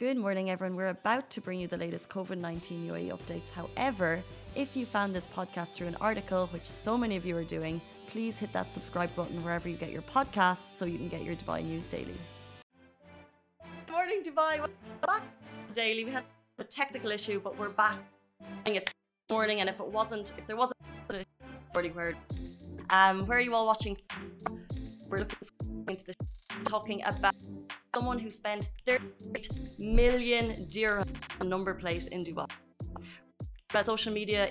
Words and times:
Good 0.00 0.16
morning, 0.16 0.48
everyone. 0.48 0.76
We're 0.76 0.88
about 0.88 1.28
to 1.28 1.42
bring 1.42 1.60
you 1.60 1.68
the 1.68 1.76
latest 1.76 2.08
COVID 2.08 2.38
19 2.38 2.88
UAE 2.88 3.10
updates. 3.10 3.50
However, 3.50 4.22
if 4.54 4.74
you 4.74 4.86
found 4.86 5.14
this 5.14 5.26
podcast 5.26 5.74
through 5.74 5.88
an 5.88 5.96
article, 6.00 6.46
which 6.54 6.64
so 6.64 6.96
many 6.96 7.16
of 7.16 7.26
you 7.26 7.36
are 7.36 7.44
doing, 7.44 7.82
please 8.08 8.38
hit 8.38 8.50
that 8.54 8.72
subscribe 8.72 9.14
button 9.14 9.44
wherever 9.44 9.68
you 9.68 9.76
get 9.76 9.90
your 9.90 10.00
podcasts 10.00 10.74
so 10.74 10.86
you 10.86 10.96
can 10.96 11.08
get 11.08 11.22
your 11.22 11.36
Dubai 11.36 11.62
news 11.62 11.84
daily. 11.84 12.16
Good 13.84 13.92
morning, 13.92 14.22
Dubai. 14.24 14.52
Welcome 14.60 14.72
back 15.06 15.22
daily. 15.74 16.06
We 16.06 16.12
had 16.12 16.24
a 16.58 16.64
technical 16.64 17.10
issue, 17.10 17.38
but 17.38 17.58
we're 17.58 17.68
back. 17.68 17.98
It's 18.64 18.94
morning, 19.30 19.60
and 19.60 19.68
if 19.68 19.80
it 19.80 19.86
wasn't, 19.86 20.32
if 20.38 20.46
there 20.46 20.56
wasn't 20.56 20.80
recording 21.10 21.92
where, 21.92 22.14
um, 22.88 23.26
where 23.26 23.36
are 23.36 23.42
you 23.42 23.54
all 23.54 23.66
watching? 23.66 23.98
We're 25.10 25.18
looking 25.18 25.36
forward 25.36 25.59
to 25.96 26.04
the 26.04 26.14
talking 26.64 27.02
about 27.04 27.34
someone 27.94 28.18
who 28.18 28.30
spent 28.30 28.70
30 28.86 29.04
million 29.78 30.66
dirham 30.68 31.08
on 31.40 31.48
number 31.48 31.74
plate 31.74 32.06
in 32.08 32.24
Dubai. 32.24 32.46
About 33.70 33.86
social 33.86 34.12
media, 34.12 34.48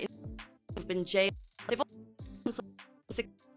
have 0.75 0.87
been 0.87 1.05
jailed. 1.05 1.33
They've 1.67 1.81
also 2.45 2.61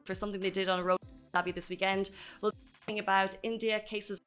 for 0.04 0.14
something 0.14 0.40
they 0.40 0.50
did 0.50 0.68
on 0.68 0.80
a 0.80 0.84
road 0.84 0.98
Abbey 1.34 1.52
this 1.52 1.68
weekend. 1.70 2.10
We'll 2.40 2.52
be 2.52 2.58
talking 2.80 2.98
about 2.98 3.36
India 3.42 3.80
cases 3.80 4.18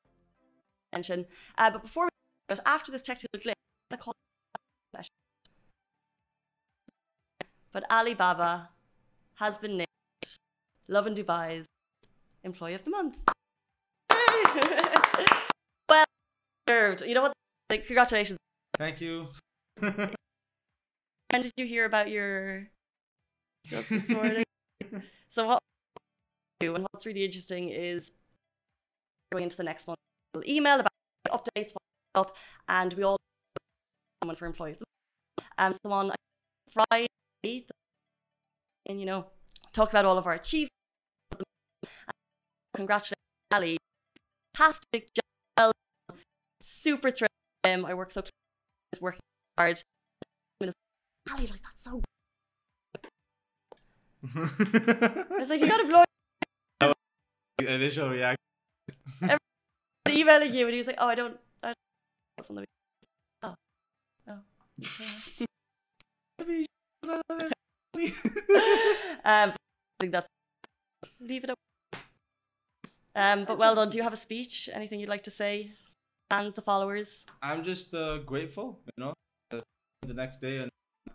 mention. 0.93 1.25
Uh, 1.57 1.69
but 1.71 1.81
before 1.81 2.05
we 2.49 2.55
after 2.65 2.91
this 2.91 3.01
technical 3.01 3.39
glitch, 3.39 3.53
but 7.71 7.83
Alibaba 7.91 8.69
has 9.35 9.57
been 9.57 9.77
named 9.77 10.37
Lovin 10.87 11.13
Dubai's 11.13 11.65
Employee 12.43 12.73
of 12.73 12.85
the 12.85 12.91
Month. 12.91 13.34
well 15.89 16.05
deserved. 16.67 17.03
You 17.05 17.13
know 17.13 17.21
what? 17.23 17.33
Like, 17.69 17.85
congratulations. 17.85 18.37
Thank 18.77 19.01
you. 19.01 19.27
when 19.79 20.11
did 21.31 21.51
you 21.57 21.65
hear 21.65 21.85
about 21.85 22.09
your 22.09 22.67
just 23.65 23.89
this 23.89 24.09
morning? 24.09 24.43
so 25.29 25.47
what 25.47 25.59
and 26.61 26.87
what's 26.91 27.05
really 27.05 27.23
interesting 27.23 27.69
is 27.69 28.11
going 29.31 29.43
into 29.43 29.57
the 29.57 29.63
next 29.63 29.87
one. 29.87 29.97
We'll 30.33 30.43
email 30.47 30.79
about 30.79 30.91
updates, 31.29 31.73
up, 32.15 32.35
and 32.67 32.93
we 32.93 33.03
all 33.03 33.17
someone 34.21 34.35
for 34.35 34.45
employees. 34.45 34.77
Um, 35.57 35.73
so 35.73 35.91
on 35.91 36.11
Friday, 36.71 37.07
and 38.85 38.99
you 38.99 39.05
know, 39.05 39.27
talk 39.73 39.89
about 39.89 40.05
all 40.05 40.17
of 40.17 40.25
our 40.25 40.33
achievements. 40.33 40.71
Congratulations, 42.75 43.15
Ali. 43.53 43.77
Fantastic 44.55 45.09
job. 45.13 45.71
Super 46.61 47.11
thrilled. 47.11 47.29
Um, 47.65 47.85
I 47.85 47.93
work 47.93 48.11
so 48.11 48.21
close, 48.21 48.31
working 49.01 49.19
hard. 49.57 49.81
Ali, 51.31 51.47
like 51.47 51.61
that's 51.61 51.83
so. 51.83 52.01
it's 55.39 55.49
like 55.49 55.59
you 55.59 55.67
gotta 55.67 55.85
blow. 55.85 56.03
Initial 57.59 58.09
reaction. 58.09 58.37
emailing 60.09 60.53
you, 60.53 60.65
and 60.65 60.73
he 60.73 60.79
was 60.79 60.87
like, 60.87 60.97
"Oh, 60.99 61.07
I 61.07 61.15
don't." 61.15 61.37
I 61.63 61.73
don't 62.37 62.49
on 62.49 62.55
the 62.55 62.65
oh, 63.43 63.55
oh. 64.29 64.39
um, 69.25 69.51
I 69.51 69.55
think 69.99 70.11
that's 70.11 70.27
leave 71.19 71.43
it 71.43 71.49
up. 71.49 71.57
Um, 73.15 73.45
but 73.45 73.57
well 73.57 73.75
done. 73.75 73.89
Do 73.89 73.97
you 73.97 74.03
have 74.03 74.13
a 74.13 74.17
speech? 74.17 74.69
Anything 74.73 74.99
you'd 74.99 75.09
like 75.09 75.23
to 75.23 75.31
say? 75.31 75.71
Fans, 76.29 76.53
the 76.53 76.61
followers. 76.61 77.23
I'm 77.41 77.63
just 77.63 77.93
uh, 77.93 78.17
grateful, 78.17 78.79
you 78.85 79.03
know, 79.03 79.13
uh, 79.51 79.61
the 80.05 80.13
next 80.13 80.41
day 80.41 80.57
and 80.57 80.69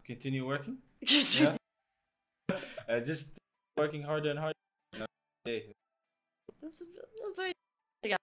continue 0.04 0.46
working. 0.46 0.78
yeah. 1.02 1.56
uh, 2.88 3.00
just 3.00 3.28
working 3.76 4.02
harder 4.02 4.30
and 4.30 4.38
harder. 4.38 4.54
You 4.94 5.00
know, 5.00 5.06
day. 5.44 5.72
That's, 6.62 6.82
that's 7.22 7.38
very 7.38 7.52
yeah. 8.04 8.16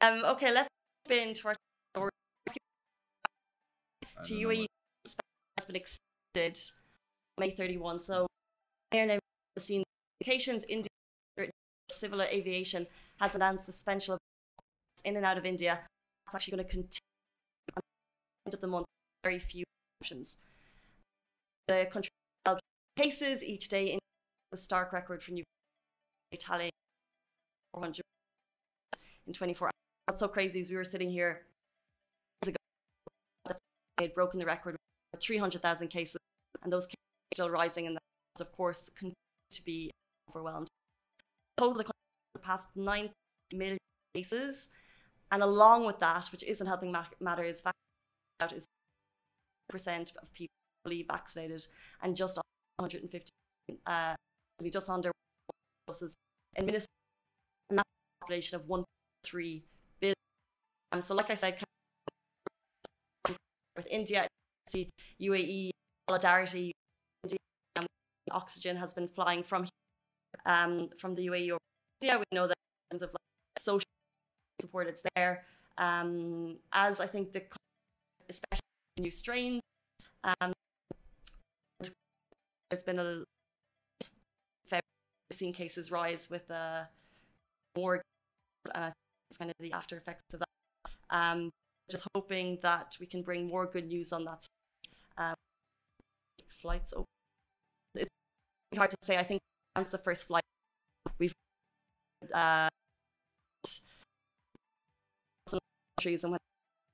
Um, 0.00 0.24
okay, 0.34 0.52
let's 0.52 0.68
spin 1.06 1.34
to 1.34 1.48
our 1.48 1.56
story. 1.94 2.10
To 4.24 4.34
UAE 4.34 4.66
has 5.56 5.66
been 5.66 5.76
extended 5.76 6.58
May 7.38 7.50
31. 7.50 8.00
So, 8.00 8.26
Air 8.92 9.06
now 9.06 9.18
seen 9.58 9.82
indications 10.20 10.64
India 10.68 10.88
Civil 11.92 12.22
Aviation 12.22 12.86
has 13.20 13.34
announced 13.34 13.66
the 13.66 13.72
suspension 13.72 14.14
of 14.14 14.18
in 15.04 15.16
and 15.16 15.26
out 15.26 15.38
of 15.38 15.44
India. 15.44 15.80
It's 16.26 16.34
actually 16.34 16.56
going 16.56 16.64
to 16.64 16.70
continue 16.70 16.98
the 17.74 17.82
end 18.46 18.54
of 18.54 18.60
the 18.60 18.66
month. 18.66 18.86
Very 19.24 19.38
few 19.38 19.64
options. 20.00 20.36
The 21.68 21.88
country 21.90 22.10
cases 22.96 23.42
each 23.42 23.68
day 23.68 23.92
in 23.92 23.98
the 24.50 24.58
stark 24.58 24.92
record 24.92 25.22
for 25.22 25.32
new 25.32 25.44
Italy 26.30 26.70
400 27.72 28.02
in 29.26 29.32
24 29.32 29.68
hours. 30.08 30.18
So 30.18 30.28
crazy 30.28 30.60
is 30.60 30.70
we 30.70 30.76
were 30.76 30.84
sitting 30.84 31.10
here 31.10 31.42
ago, 32.46 32.56
they 33.96 34.04
had 34.04 34.14
broken 34.14 34.38
the 34.38 34.46
record 34.46 34.76
with 35.12 35.22
300,000 35.22 35.88
cases, 35.88 36.18
and 36.62 36.72
those 36.72 36.86
cases 36.86 36.98
are 37.32 37.34
still 37.34 37.50
rising, 37.50 37.86
and 37.86 37.96
that's, 37.96 38.40
of 38.46 38.54
course, 38.54 38.90
continue 38.94 39.14
to 39.52 39.64
be 39.64 39.90
overwhelmed. 40.28 40.68
Total 41.56 41.84
the 42.34 42.38
past 42.40 42.68
9 42.74 43.10
million 43.54 43.78
cases, 44.14 44.68
and 45.30 45.42
along 45.42 45.86
with 45.86 45.98
that, 46.00 46.26
which 46.32 46.42
isn't 46.44 46.66
helping 46.66 46.92
ma- 46.92 47.04
matters, 47.20 47.62
that 48.40 48.52
is 48.52 48.64
percent 49.68 50.12
of 50.22 50.32
people 50.34 50.52
fully 50.84 51.02
vaccinated, 51.08 51.66
and 52.02 52.16
just 52.16 52.38
150, 52.78 53.30
uh, 53.86 54.14
just 54.70 54.90
under 54.90 55.10
doses 55.86 56.14
administered, 56.56 56.88
and 57.70 57.78
that's 57.78 57.88
a 57.88 58.24
population 58.24 58.56
of 58.56 58.66
1.3 58.66 59.62
billion. 60.00 60.14
Um, 60.92 61.00
so, 61.00 61.14
like 61.14 61.30
I 61.30 61.34
said, 61.34 61.62
with 63.76 63.86
India, 63.90 64.26
see 64.68 64.90
UAE 65.20 65.70
solidarity, 66.08 66.72
India, 67.24 67.38
um, 67.76 67.86
oxygen 68.30 68.76
has 68.76 68.92
been 68.92 69.08
flying 69.08 69.42
from 69.42 69.66
um, 70.46 70.88
from 70.98 71.14
the 71.14 71.26
UAE 71.26 71.50
over 71.50 71.58
India. 72.00 72.18
We 72.18 72.36
know 72.36 72.46
that 72.46 72.56
in 72.90 72.98
terms 72.98 73.02
of 73.02 73.10
like, 73.10 73.58
social 73.58 73.84
support, 74.60 74.88
it's 74.88 75.02
there. 75.14 75.44
Um, 75.78 76.58
as 76.72 77.00
I 77.00 77.06
think 77.06 77.32
the 77.32 77.42
especially 78.28 78.60
new 78.98 79.10
strains, 79.10 79.60
um, 80.24 80.52
there's 82.70 82.82
been 82.82 82.98
a 82.98 83.24
we've 85.32 85.38
seen 85.38 85.52
cases 85.54 85.90
rise 85.90 86.28
with 86.28 86.50
uh, 86.50 86.82
more, 87.74 88.02
and 88.74 88.84
I 88.84 88.84
think 88.84 88.94
it's 89.30 89.38
kind 89.38 89.50
of 89.50 89.56
the 89.60 89.72
after 89.72 89.96
effects 89.96 90.22
of 90.34 90.40
that. 90.40 90.48
Um, 91.08 91.50
just 91.90 92.06
hoping 92.14 92.58
that 92.62 92.96
we 93.00 93.06
can 93.06 93.22
bring 93.22 93.48
more 93.48 93.64
good 93.64 93.88
news 93.88 94.12
on 94.12 94.24
that. 94.24 94.44
Um, 95.16 95.34
flights 96.60 96.92
open. 96.92 97.06
It's 97.94 98.10
hard 98.76 98.90
to 98.90 98.96
say. 99.02 99.16
I 99.16 99.22
think 99.22 99.40
that's 99.74 99.90
the 99.90 99.98
first 99.98 100.26
flight 100.26 100.42
we've 101.18 101.32
uh, 102.34 102.68
countries 105.96 106.24
and 106.24 106.36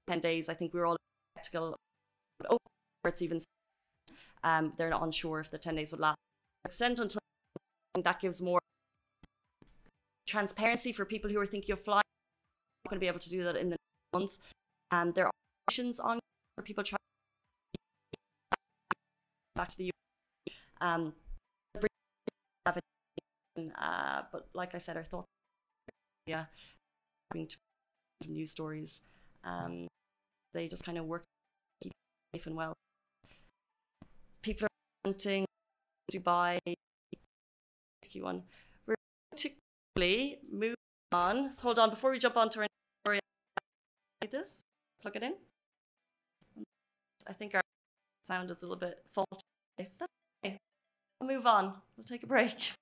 10 0.09 0.21
days. 0.21 0.49
I 0.49 0.55
think 0.55 0.75
we 0.75 0.81
were 0.81 0.87
all 0.87 0.97
skeptical. 1.37 1.77
Oh, 2.51 2.59
it's 3.05 3.23
even 3.23 3.41
um, 4.45 4.73
they're 4.77 4.91
not 4.91 5.03
unsure 5.03 5.41
if 5.41 5.51
the 5.51 5.59
10 5.59 5.77
days 5.77 5.93
would 5.93 6.01
last. 6.01 6.17
Extend 6.65 7.01
until 7.01 7.21
that 8.03 8.21
gives 8.21 8.41
more 8.41 8.61
transparency 10.27 10.93
for 10.93 11.05
people 11.05 11.31
who 11.31 11.41
are 11.41 11.47
thinking 11.47 11.73
of 11.73 11.81
flying. 11.81 12.03
Not 12.85 12.91
going 12.91 13.01
to 13.01 13.05
be 13.05 13.09
able 13.09 13.19
to 13.19 13.31
do 13.31 13.43
that 13.45 13.57
in 13.57 13.71
the 13.71 13.77
month. 14.13 14.39
Um, 14.91 15.13
there 15.13 15.27
are 15.27 15.33
options 15.69 15.99
on 15.99 16.19
for 16.57 16.63
people 16.63 16.85
trying 16.85 16.99
back 19.57 19.69
to 19.69 19.79
the 19.79 19.87
US. 19.87 20.55
Um, 20.81 21.15
uh, 23.79 24.23
but 24.33 24.49
like 24.55 24.75
I 24.75 24.79
said, 24.79 24.97
our 24.97 25.05
thoughts, 25.05 25.27
yeah, 26.27 26.45
having 27.31 27.47
to 27.47 27.57
news 28.27 28.51
stories, 28.51 29.01
um, 29.45 29.87
they 30.55 30.69
just 30.69 30.85
kind 30.85 30.99
of 30.99 31.05
work 31.07 31.25
keep 31.83 31.93
safe 32.35 32.47
and 32.47 32.57
well. 32.57 32.75
People 34.43 34.67
are 34.67 34.75
wanting 35.05 35.45
Dubai. 36.13 36.59
Tricky 38.03 38.23
one. 38.23 38.43
We're 38.87 38.97
going 39.37 39.53
to 39.99 40.37
move 40.51 40.75
on. 41.13 41.53
So 41.53 41.63
hold 41.63 41.79
on 41.79 41.91
before 41.91 42.11
we 42.11 42.19
jump 42.19 42.37
on 42.37 42.49
to 42.51 42.61
our 42.61 42.67
story. 43.05 43.21
Like 44.21 44.31
this, 44.31 44.63
plug 45.01 45.17
it 45.17 45.23
in. 45.23 45.35
I 47.27 47.33
think 47.33 47.55
our 47.55 47.63
sound 48.23 48.51
is 48.51 48.63
a 48.63 48.67
little 48.67 48.81
bit 48.81 49.05
faulty. 49.13 49.43
Okay. 49.79 50.59
We'll 51.21 51.31
move 51.31 51.47
on. 51.47 51.75
We'll 51.97 52.05
take 52.05 52.23
a 52.23 52.27
break. 52.27 52.73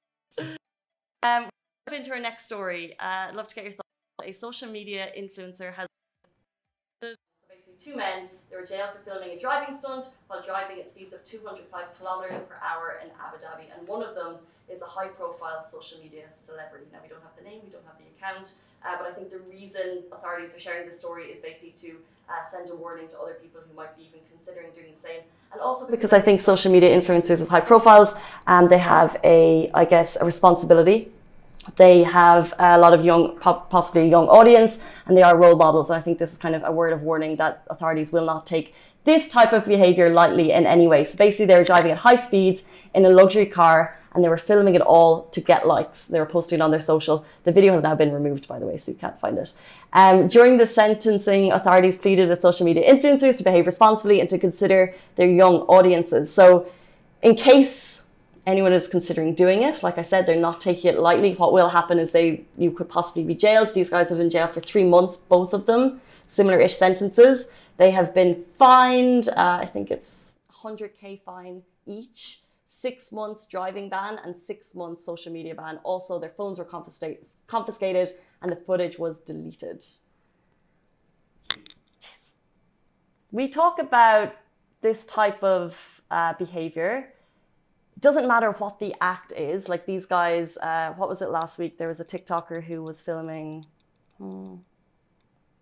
Um, 1.26 1.48
into 1.92 2.10
our 2.10 2.20
next 2.20 2.46
story. 2.46 2.94
Uh, 2.98 3.28
I'd 3.28 3.34
love 3.34 3.48
to 3.48 3.54
get 3.54 3.64
your 3.64 3.72
thoughts. 3.72 3.82
A 4.24 4.32
social 4.32 4.68
media 4.68 5.08
influencer 5.16 5.72
has 5.74 5.86
basically 7.00 7.76
two 7.82 7.96
men. 7.96 8.28
They 8.50 8.56
were 8.56 8.66
jailed 8.66 8.90
for 8.96 9.02
filming 9.10 9.36
a 9.36 9.40
driving 9.40 9.76
stunt 9.78 10.06
while 10.26 10.42
driving 10.42 10.80
at 10.80 10.90
speeds 10.90 11.12
of 11.12 11.22
205 11.24 11.98
kilometers 11.98 12.42
per 12.48 12.56
hour 12.62 13.00
in 13.04 13.10
Abu 13.22 13.36
Dhabi, 13.44 13.66
and 13.76 13.86
one 13.86 14.02
of 14.02 14.14
them 14.14 14.36
is 14.68 14.82
a 14.82 14.86
high-profile 14.86 15.64
social 15.70 15.98
media 16.02 16.24
celebrity. 16.44 16.86
Now 16.92 16.98
we 17.02 17.08
don't 17.08 17.22
have 17.22 17.36
the 17.38 17.44
name, 17.44 17.60
we 17.64 17.70
don't 17.70 17.86
have 17.86 17.98
the 18.02 18.08
account, 18.16 18.54
uh, 18.84 18.96
but 18.98 19.06
I 19.06 19.12
think 19.14 19.30
the 19.30 19.38
reason 19.38 20.02
authorities 20.10 20.56
are 20.56 20.60
sharing 20.60 20.88
this 20.88 20.98
story 20.98 21.26
is 21.26 21.38
basically 21.38 21.74
to 21.86 21.90
uh, 22.28 22.42
send 22.50 22.70
a 22.70 22.74
warning 22.74 23.08
to 23.10 23.20
other 23.20 23.36
people 23.40 23.60
who 23.62 23.76
might 23.76 23.96
be 23.96 24.04
even 24.08 24.20
considering 24.28 24.72
doing 24.74 24.90
the 24.92 25.00
same. 25.00 25.22
And 25.52 25.60
also 25.60 25.86
because 25.88 26.12
I 26.12 26.20
think 26.20 26.40
social 26.40 26.72
media 26.72 26.90
influencers 26.90 27.38
with 27.40 27.48
high 27.48 27.60
profiles, 27.60 28.14
um, 28.48 28.66
they 28.66 28.78
have 28.78 29.16
a, 29.22 29.70
I 29.72 29.84
guess, 29.84 30.16
a 30.20 30.24
responsibility. 30.24 31.12
They 31.76 32.04
have 32.04 32.54
a 32.58 32.78
lot 32.78 32.94
of 32.94 33.04
young, 33.04 33.38
possibly 33.40 34.08
young 34.08 34.28
audience, 34.28 34.78
and 35.06 35.16
they 35.16 35.22
are 35.22 35.36
role 35.36 35.56
models. 35.56 35.90
And 35.90 35.98
I 35.98 36.00
think 36.00 36.18
this 36.18 36.32
is 36.32 36.38
kind 36.38 36.54
of 36.54 36.62
a 36.64 36.70
word 36.70 36.92
of 36.92 37.02
warning 37.02 37.36
that 37.36 37.64
authorities 37.68 38.12
will 38.12 38.24
not 38.24 38.46
take 38.46 38.74
this 39.04 39.28
type 39.28 39.52
of 39.52 39.64
behavior 39.64 40.10
lightly 40.10 40.52
in 40.52 40.66
any 40.66 40.86
way. 40.86 41.04
So 41.04 41.16
basically, 41.16 41.46
they 41.46 41.56
were 41.56 41.64
driving 41.64 41.92
at 41.92 41.98
high 41.98 42.16
speeds 42.16 42.64
in 42.94 43.04
a 43.04 43.10
luxury 43.10 43.46
car 43.46 43.96
and 44.16 44.24
they 44.24 44.30
were 44.30 44.38
filming 44.38 44.74
it 44.74 44.80
all 44.80 45.24
to 45.24 45.40
get 45.42 45.66
likes. 45.66 46.06
They 46.06 46.18
were 46.18 46.26
posting 46.26 46.58
it 46.58 46.62
on 46.62 46.70
their 46.70 46.80
social. 46.80 47.24
The 47.44 47.52
video 47.52 47.74
has 47.74 47.82
now 47.82 47.94
been 47.94 48.12
removed, 48.12 48.48
by 48.48 48.58
the 48.58 48.66
way, 48.66 48.78
so 48.78 48.90
you 48.90 48.96
can't 48.96 49.20
find 49.20 49.36
it. 49.36 49.52
Um, 49.92 50.28
during 50.28 50.56
the 50.56 50.66
sentencing, 50.66 51.52
authorities 51.52 51.98
pleaded 51.98 52.30
with 52.30 52.40
social 52.40 52.64
media 52.64 52.90
influencers 52.90 53.36
to 53.36 53.44
behave 53.44 53.66
responsibly 53.66 54.20
and 54.20 54.30
to 54.30 54.38
consider 54.38 54.94
their 55.16 55.28
young 55.28 55.60
audiences. 55.68 56.32
So, 56.32 56.66
in 57.22 57.34
case 57.36 58.04
anyone 58.46 58.72
is 58.72 58.88
considering 58.88 59.34
doing 59.34 59.62
it, 59.62 59.82
like 59.82 59.98
I 59.98 60.02
said, 60.02 60.24
they're 60.24 60.36
not 60.36 60.60
taking 60.60 60.92
it 60.92 60.98
lightly. 60.98 61.34
What 61.34 61.52
will 61.52 61.68
happen 61.68 61.98
is 61.98 62.12
they 62.12 62.44
you 62.56 62.70
could 62.70 62.88
possibly 62.88 63.24
be 63.24 63.34
jailed. 63.34 63.74
These 63.74 63.90
guys 63.90 64.08
have 64.08 64.18
been 64.18 64.30
jailed 64.30 64.50
for 64.50 64.60
three 64.60 64.84
months, 64.84 65.16
both 65.16 65.52
of 65.52 65.66
them, 65.66 66.00
similar-ish 66.26 66.76
sentences. 66.76 67.48
They 67.76 67.90
have 67.90 68.14
been 68.14 68.44
fined. 68.58 69.28
Uh, 69.28 69.58
I 69.60 69.66
think 69.66 69.90
it's 69.90 70.34
100k 70.62 71.22
fine 71.22 71.62
each 71.86 72.40
six 72.64 73.10
months 73.10 73.46
driving 73.46 73.88
ban 73.88 74.18
and 74.24 74.36
six 74.36 74.74
months 74.74 75.04
social 75.04 75.32
media 75.32 75.54
ban. 75.54 75.78
Also, 75.82 76.18
their 76.18 76.34
phones 76.36 76.58
were 76.58 76.64
confiscated 77.46 78.12
and 78.42 78.50
the 78.50 78.56
footage 78.56 78.98
was 78.98 79.20
deleted. 79.20 79.84
We 83.32 83.48
talk 83.48 83.78
about 83.78 84.34
this 84.82 85.04
type 85.06 85.42
of 85.42 85.76
uh, 86.10 86.34
behavior. 86.38 87.12
Doesn't 87.98 88.28
matter 88.28 88.52
what 88.52 88.78
the 88.78 88.94
act 89.00 89.32
is. 89.32 89.68
Like 89.68 89.86
these 89.86 90.06
guys, 90.06 90.56
uh, 90.58 90.92
what 90.96 91.08
was 91.08 91.22
it 91.22 91.30
last 91.30 91.58
week? 91.58 91.78
There 91.78 91.88
was 91.88 92.00
a 92.00 92.04
TikToker 92.04 92.62
who 92.62 92.82
was 92.82 93.00
filming. 93.00 93.64
Hmm, 94.18 94.56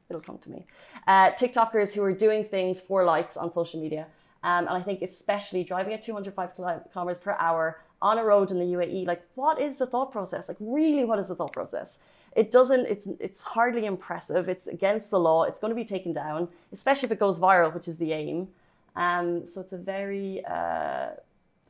it'll 0.09 0.23
come 0.23 0.39
to 0.39 0.51
me. 0.51 0.67
Uh, 1.07 1.31
TikTokers 1.31 1.95
who 1.95 2.03
are 2.03 2.13
doing 2.13 2.45
things 2.45 2.81
for 2.81 3.05
likes 3.05 3.37
on 3.37 3.53
social 3.53 3.81
media 3.81 4.07
um, 4.45 4.69
and 4.69 4.77
I 4.77 4.83
think 4.83 5.01
especially 5.01 5.65
driving 5.65 5.95
at 5.95 6.03
205 6.03 6.51
kilometers 6.93 7.19
per 7.19 7.35
hour 7.39 7.81
on 8.03 8.19
a 8.19 8.25
road 8.25 8.51
in 8.51 8.59
the 8.59 8.67
UAE, 8.67 9.07
like 9.07 9.23
what 9.37 9.59
is 9.59 9.79
the 9.79 9.87
thought 9.87 10.13
process? 10.13 10.49
Like 10.49 10.59
really, 10.61 11.05
what 11.05 11.19
is 11.19 11.29
the 11.29 11.35
thought 11.35 11.55
process? 11.55 11.99
It 12.37 12.51
doesn't. 12.51 12.87
It's 12.87 13.09
it's 13.21 13.43
hardly 13.43 13.87
impressive. 13.87 14.51
It's 14.51 14.67
against 14.67 15.11
the 15.11 15.19
law. 15.19 15.45
It's 15.45 15.59
going 15.59 15.71
to 15.71 15.75
be 15.75 15.85
taken 15.85 16.13
down, 16.13 16.49
especially 16.73 17.07
if 17.07 17.13
it 17.13 17.19
goes 17.19 17.41
viral, 17.41 17.73
which 17.73 17.89
is 17.89 17.97
the 17.97 18.13
aim. 18.13 18.49
Um, 18.97 19.47
so 19.47 19.63
it's 19.63 19.73
a 19.73 19.79
very 19.79 20.45
uh, 20.45 21.13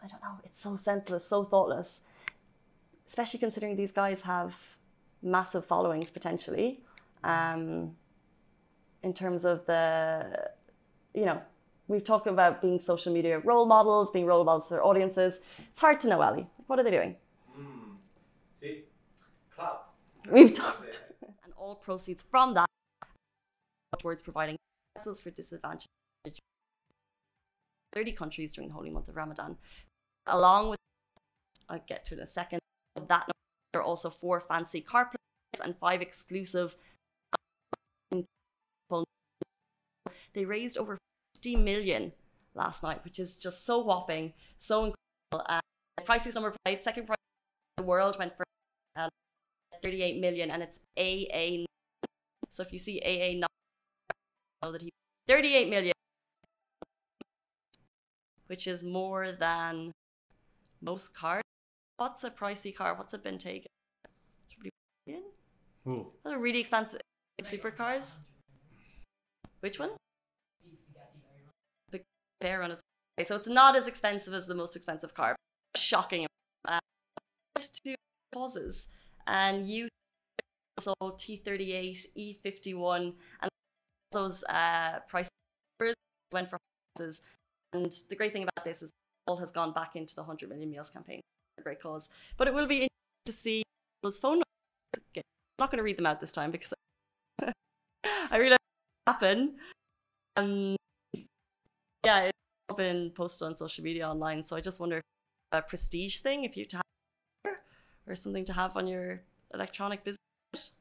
I 0.05 0.06
don't 0.06 0.23
know. 0.23 0.39
It's 0.45 0.61
so 0.61 0.77
senseless, 0.77 1.27
so 1.27 1.45
thoughtless, 1.45 2.01
especially 3.09 3.41
considering 3.41 3.75
these 3.75 3.91
guys 3.91 4.21
have 4.23 4.55
massive 5.23 5.65
followings 5.65 6.11
potentially. 6.11 6.81
Um, 7.23 7.97
in 9.03 9.15
terms 9.15 9.47
of 9.47 9.65
the, 9.65 10.51
you 11.15 11.25
know, 11.25 11.41
we've 11.89 12.05
talked 12.05 12.27
about 12.27 12.61
being 12.61 12.79
social 12.79 13.15
media 13.15 13.39
role 13.39 13.65
models, 13.65 14.11
being 14.11 14.27
role 14.27 14.45
models 14.45 14.69
to 14.69 14.75
their 14.75 14.85
audiences. 14.85 15.41
It's 15.71 15.81
hard 15.81 16.01
to 16.03 16.09
know, 16.09 16.21
Ali. 16.21 16.47
What 16.67 16.79
are 16.79 16.83
they 16.83 16.91
doing? 16.91 17.17
Mm. 17.59 17.97
See? 18.61 18.83
Cloud. 19.55 19.79
We've 20.31 20.53
talked. 20.53 21.01
and 21.45 21.53
all 21.56 21.77
proceeds 21.77 22.23
from 22.31 22.53
that 22.55 22.67
towards 23.99 24.21
providing 24.21 24.56
services 24.99 25.23
for 25.23 25.31
disadvantaged 25.31 25.89
30 27.95 28.12
countries 28.12 28.53
during 28.53 28.69
the 28.69 28.75
holy 28.75 28.91
month 28.91 29.09
of 29.09 29.17
Ramadan. 29.17 29.56
Along 30.26 30.71
with, 30.71 30.79
I'll 31.69 31.82
get 31.87 32.05
to 32.06 32.15
in 32.15 32.21
a 32.21 32.26
second, 32.26 32.61
that 33.09 33.31
there 33.73 33.82
are 33.82 33.85
also 33.85 34.11
four 34.11 34.41
fancy 34.41 34.81
car 34.81 35.06
places 35.06 35.65
and 35.65 35.76
five 35.79 36.00
exclusive. 36.00 36.76
They 40.32 40.44
raised 40.44 40.79
over 40.79 40.99
50 41.37 41.56
million 41.56 42.12
last 42.55 42.82
night, 42.82 43.05
which 43.05 43.19
is 43.19 43.37
just 43.37 43.65
so 43.65 43.79
whopping, 43.79 44.32
so 44.59 44.93
incredible. 45.32 45.47
Uh, 45.49 45.61
Pricey's 46.05 46.35
number 46.35 46.55
plate, 46.65 46.82
second 46.82 47.06
price 47.06 47.17
in 47.79 47.85
the 47.85 47.87
world 47.87 48.19
went 48.19 48.37
for 48.37 48.44
uh, 48.97 49.09
38 49.82 50.20
million, 50.20 50.50
and 50.50 50.62
it's 50.62 50.81
AA. 50.99 51.65
So 52.50 52.62
if 52.62 52.73
you 52.73 52.79
see 52.79 53.00
AA, 53.05 53.38
know 53.38 54.73
that 54.73 54.82
he 54.82 54.91
38 55.27 55.69
million, 55.69 55.93
which 58.47 58.67
is 58.67 58.82
more 58.82 59.32
than 59.32 59.93
most 60.85 61.15
cars. 61.15 61.43
What's 61.97 62.25
a 62.25 62.31
pricey 62.31 62.75
car? 62.75 62.95
What's 62.95 63.15
it 63.15 63.23
been 63.23 63.39
taken? 63.39 63.67
Who? 65.85 66.13
Those 66.25 66.33
are 66.35 66.39
really 66.39 66.61
expensive 66.61 67.01
supercars. 67.43 68.17
Which 69.61 69.79
one? 69.79 69.91
The 71.91 72.01
pair 72.41 72.63
on 72.63 72.71
his 72.71 72.81
so 73.23 73.37
it's 73.37 73.49
not 73.49 73.77
as 73.77 73.87
expensive 73.87 74.35
as 74.35 74.47
the 74.47 74.55
most 74.55 74.75
expensive 74.75 75.15
car. 75.15 75.37
Shocking. 75.77 76.27
Uh, 76.67 76.81
two 77.85 77.95
causes, 78.35 78.89
and 79.27 79.69
you 79.69 79.89
sold 80.81 81.19
T38, 81.19 82.07
E51, 82.19 83.13
and 83.41 83.51
those 84.11 84.43
uh, 84.49 84.99
prices 85.07 85.31
went 86.33 86.51
for 86.51 86.59
prices. 86.97 87.21
And 87.73 87.93
the 88.09 88.17
great 88.17 88.33
thing 88.33 88.43
about 88.43 88.65
this 88.65 88.83
is 88.83 88.91
all 89.26 89.37
has 89.38 89.50
gone 89.50 89.73
back 89.73 89.97
into 89.97 90.15
the 90.15 90.23
100 90.23 90.49
million 90.49 90.71
meals 90.71 90.91
campaign. 90.91 91.21
A 91.59 91.62
great 91.62 91.81
cause. 91.81 92.09
But 92.37 92.49
it 92.49 92.55
will 92.55 92.67
be 92.67 92.88
interesting 92.88 93.25
to 93.26 93.32
see 93.32 93.62
those 94.03 94.19
phone 94.19 94.32
numbers. 94.35 94.44
I'm 95.17 95.23
not 95.59 95.71
going 95.71 95.79
to 95.79 95.85
read 95.85 95.97
them 95.97 96.06
out 96.06 96.21
this 96.21 96.32
time 96.32 96.50
because 96.50 96.73
I 98.31 98.37
realize 98.37 98.59
happen. 99.06 99.55
Um, 100.37 100.76
yeah, 102.05 102.25
it's 102.25 102.32
all 102.69 102.77
been 102.77 103.10
posted 103.10 103.46
on 103.46 103.56
social 103.56 103.84
media 103.84 104.08
online. 104.08 104.43
So 104.43 104.56
I 104.56 104.60
just 104.60 104.81
wonder 104.81 104.99
if 104.99 105.03
a 105.53 105.63
prestige 105.63 106.19
thing, 106.19 106.44
if 106.44 106.56
you 106.56 106.65
to 106.67 106.77
have 106.77 107.56
or 108.06 108.15
something 108.15 108.44
to 108.44 108.53
have 108.53 108.77
on 108.77 108.87
your 108.87 109.22
electronic 109.53 110.05
business. 110.05 110.72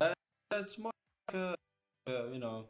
Uh, 0.00 0.12
it's 0.52 0.78
more 0.78 0.92
like 1.28 1.36
a, 1.36 1.54
uh, 2.08 2.24
you 2.32 2.38
know, 2.38 2.64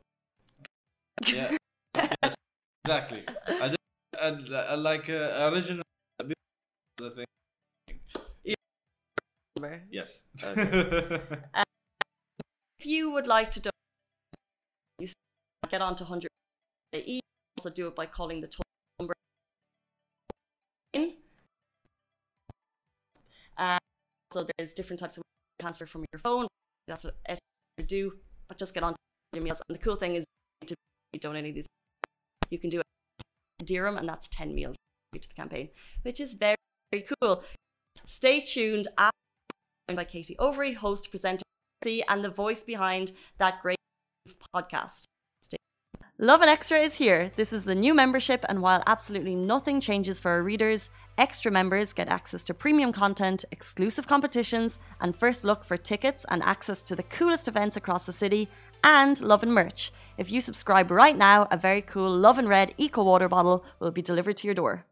yeah, 1.27 1.57
yes, 1.95 2.35
exactly. 2.85 3.25
I 3.47 3.75
just, 4.23 4.49
and 4.49 4.55
uh, 4.55 4.77
like 4.77 5.09
uh, 5.09 5.51
original, 5.53 5.83
I 6.21 6.25
think. 7.15 7.27
Yes. 9.91 10.23
Okay. 10.43 11.21
uh, 11.55 11.63
if 12.81 12.87
you 12.87 13.11
would 13.11 13.27
like 13.27 13.51
to 13.53 13.61
do, 13.61 13.71
you 14.99 15.09
get 15.71 15.81
on 15.81 15.95
to 15.97 16.05
100 16.05 16.29
also 17.59 17.71
do 17.71 17.87
it 17.87 17.95
by 17.95 18.07
calling 18.07 18.41
the 18.41 18.49
toll 18.49 18.65
number. 18.99 19.15
Uh, 23.57 23.79
so 24.33 24.47
there's 24.57 24.75
different 24.75 24.99
types 24.99 25.17
of 25.17 25.23
transfer 25.61 25.87
from 25.87 26.05
your 26.13 26.19
phone. 26.19 26.47
That's 26.89 27.05
what 27.05 27.15
you 27.79 27.85
do. 27.85 28.15
But 28.49 28.59
just 28.59 28.75
get 28.75 28.83
on 28.83 28.97
your 29.33 29.45
meals. 29.45 29.61
And 29.69 29.79
the 29.79 29.83
cool 29.83 29.97
thing 29.97 30.15
is 30.15 30.25
to 30.67 30.75
be 31.13 31.19
donating 31.19 31.55
these. 31.55 31.67
You 32.51 32.59
can 32.59 32.71
do 32.71 32.81
it 32.81 32.87
dirham, 33.63 33.97
and 33.97 34.09
that's 34.09 34.29
10 34.29 34.55
meals 34.55 34.77
to 35.13 35.29
the 35.29 35.35
campaign, 35.35 35.69
which 36.03 36.21
is 36.21 36.35
very, 36.35 36.57
very 36.91 37.07
cool. 37.21 37.45
Stay 38.07 38.41
tuned. 38.41 38.89
I'm 38.99 39.11
By 39.95 40.05
Katie 40.05 40.37
Overy, 40.39 40.75
host, 40.75 41.11
presenter, 41.11 41.43
and 42.09 42.25
the 42.25 42.31
voice 42.31 42.63
behind 42.63 43.13
that 43.39 43.61
great 43.63 43.77
podcast. 44.55 45.05
Lovin 46.19 46.49
Extra 46.49 46.79
is 46.79 46.95
here. 46.95 47.33
This 47.35 47.53
is 47.53 47.65
the 47.65 47.75
new 47.75 47.95
membership, 47.95 48.45
and 48.49 48.63
while 48.63 48.83
absolutely 48.87 49.35
nothing 49.35 49.81
changes 49.81 50.21
for 50.21 50.31
our 50.31 50.43
readers, 50.43 50.89
extra 51.19 51.51
members 51.51 51.93
get 51.93 52.09
access 52.09 52.45
to 52.45 52.55
premium 52.55 52.93
content, 52.93 53.45
exclusive 53.51 54.07
competitions, 54.07 54.79
and 55.01 55.17
first 55.17 55.43
look 55.43 55.65
for 55.65 55.77
tickets 55.77 56.25
and 56.29 56.41
access 56.45 56.81
to 56.85 56.95
the 56.95 57.03
coolest 57.03 57.49
events 57.49 57.77
across 57.77 58.07
the 58.07 58.13
city, 58.13 58.49
and 58.85 59.21
Lovin 59.21 59.51
merch. 59.51 59.93
If 60.19 60.31
you 60.31 60.41
subscribe 60.41 60.91
right 60.91 61.17
now, 61.17 61.49
a 61.51 61.57
very 61.57 61.83
cool 61.83 62.11
Lovin 62.11 62.49
Red 62.49 62.75
Eco 62.77 63.03
Water 63.03 63.29
bottle 63.29 63.65
will 63.81 63.91
be 63.91 64.03
delivered 64.03 64.37
to 64.39 64.47
your 64.47 64.55
door. 64.55 64.85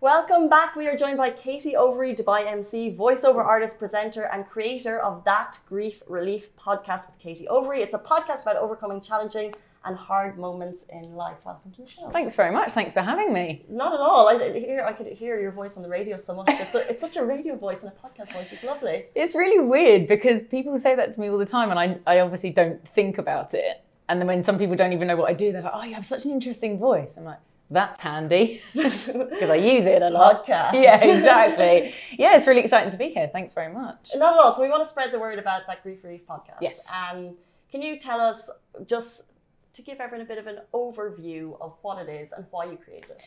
Welcome 0.00 0.48
back. 0.48 0.74
We 0.74 0.88
are 0.88 0.96
joined 0.96 1.18
by 1.18 1.30
Katie 1.30 1.74
Overy, 1.78 2.18
Dubai 2.18 2.50
MC, 2.50 2.96
voiceover 2.98 3.44
artist, 3.44 3.78
presenter, 3.78 4.24
and 4.32 4.48
creator 4.48 4.98
of 4.98 5.22
That 5.24 5.60
Grief 5.68 6.02
Relief 6.08 6.56
podcast 6.56 7.06
with 7.06 7.18
Katie 7.20 7.46
Overy. 7.48 7.78
It's 7.78 7.94
a 7.94 7.98
podcast 7.98 8.42
about 8.42 8.56
overcoming 8.56 9.00
challenging 9.00 9.54
and 9.84 9.96
hard 9.96 10.38
moments 10.38 10.84
in 10.90 11.14
life. 11.14 11.36
Welcome 11.44 11.72
to 11.72 11.82
the 11.82 11.88
show. 11.88 12.08
Thanks 12.10 12.36
very 12.36 12.52
much. 12.52 12.72
Thanks 12.72 12.94
for 12.94 13.00
having 13.00 13.32
me. 13.32 13.64
Not 13.68 13.92
at 13.92 14.00
all. 14.00 14.28
I 14.28 14.34
I 14.34 14.58
hear 14.58 14.84
I 14.84 14.92
could 14.92 15.06
hear 15.08 15.40
your 15.40 15.52
voice 15.52 15.76
on 15.76 15.82
the 15.82 15.88
radio 15.88 16.18
so 16.18 16.34
much. 16.34 16.48
It's, 16.48 16.74
a, 16.74 16.90
it's 16.90 17.00
such 17.00 17.16
a 17.16 17.24
radio 17.24 17.56
voice 17.56 17.82
and 17.82 17.92
a 17.92 17.94
podcast 17.94 18.32
voice. 18.32 18.52
It's 18.52 18.62
lovely. 18.62 19.06
It's 19.14 19.34
really 19.34 19.64
weird 19.64 20.06
because 20.06 20.42
people 20.42 20.78
say 20.78 20.94
that 20.94 21.14
to 21.14 21.20
me 21.20 21.28
all 21.28 21.38
the 21.38 21.46
time, 21.46 21.70
and 21.70 21.78
I, 21.78 21.98
I 22.06 22.20
obviously 22.20 22.50
don't 22.50 22.86
think 22.90 23.18
about 23.18 23.54
it. 23.54 23.82
And 24.08 24.20
then 24.20 24.26
when 24.26 24.42
some 24.42 24.58
people 24.58 24.76
don't 24.76 24.92
even 24.92 25.08
know 25.08 25.16
what 25.16 25.30
I 25.30 25.34
do, 25.34 25.52
they're 25.52 25.62
like, 25.62 25.72
"Oh, 25.74 25.82
you 25.82 25.94
have 25.94 26.06
such 26.06 26.24
an 26.24 26.30
interesting 26.30 26.78
voice." 26.78 27.16
I'm 27.16 27.24
like, 27.24 27.38
"That's 27.70 28.00
handy 28.00 28.60
because 28.74 29.50
I 29.50 29.56
use 29.56 29.86
it 29.86 30.02
a 30.02 30.10
lot." 30.10 30.46
Podcast. 30.46 30.74
Yeah, 30.74 31.02
exactly. 31.02 31.94
yeah, 32.18 32.36
it's 32.36 32.46
really 32.46 32.60
exciting 32.60 32.92
to 32.92 32.98
be 32.98 33.10
here. 33.10 33.28
Thanks 33.32 33.52
very 33.52 33.72
much. 33.72 34.10
Not 34.14 34.36
at 34.36 34.42
all. 34.42 34.54
So 34.54 34.62
we 34.62 34.68
want 34.68 34.82
to 34.82 34.88
spread 34.88 35.12
the 35.12 35.18
word 35.18 35.38
about 35.38 35.66
that 35.66 35.82
Grief 35.82 36.04
Relief 36.04 36.26
podcast. 36.26 36.58
Yes. 36.60 36.86
Um, 36.90 37.34
can 37.70 37.80
you 37.80 37.98
tell 37.98 38.20
us 38.20 38.50
just 38.86 39.22
to 39.72 39.82
give 39.82 40.00
everyone 40.00 40.24
a 40.24 40.28
bit 40.28 40.38
of 40.38 40.46
an 40.46 40.60
overview 40.74 41.60
of 41.60 41.76
what 41.82 41.98
it 42.06 42.10
is 42.10 42.32
and 42.32 42.46
why 42.50 42.66
you 42.66 42.76
created 42.76 43.10
it? 43.10 43.24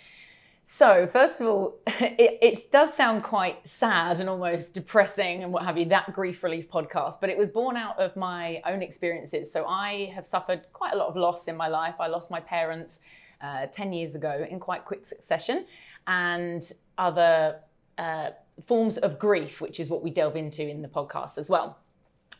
So, 0.68 1.06
first 1.06 1.40
of 1.42 1.48
all, 1.48 1.75
it, 1.88 2.40
it, 2.42 2.72
does 2.72 2.94
sound 2.94 3.24
quite 3.24 3.68
sad 3.68 4.20
and 4.20 4.28
almost 4.28 4.74
depressing 4.74 5.44
and 5.44 5.54
what 5.54 5.64
have 5.64 5.78
you, 5.78 5.86
that 5.86 6.12
grief 6.14 6.44
relief 6.44 6.70
podcast, 6.70 7.22
but 7.22 7.30
it 7.30 7.38
was 7.38 7.50
born 7.50 7.78
out 7.78 8.00
of 8.00 8.16
my 8.16 8.62
own 8.66 8.82
experiences. 8.82 9.52
So, 9.52 9.66
I 9.66 10.12
have 10.16 10.25
suffered 10.25 10.66
quite 10.74 10.94
a 10.94 10.98
lot 10.98 11.08
of 11.08 11.16
loss 11.16 11.48
in 11.48 11.56
my 11.56 11.68
life. 11.68 11.96
I 12.00 12.08
lost 12.08 12.32
my 12.32 12.40
parents 12.40 13.00
uh, 13.42 13.68
10 13.68 13.94
years 13.94 14.16
ago 14.16 14.46
in 14.50 14.60
quite 14.60 14.86
quick 14.86 15.06
succession, 15.06 15.66
and 16.08 16.64
other 16.98 17.60
uh, 18.00 18.32
forms 18.66 18.98
of 18.98 19.20
grief, 19.20 19.62
which 19.62 19.80
is 19.80 19.90
what 19.90 20.04
we 20.04 20.10
delve 20.10 20.36
into 20.36 20.68
in 20.68 20.82
the 20.82 20.88
podcast 20.88 21.38
as 21.38 21.48
well. 21.48 21.78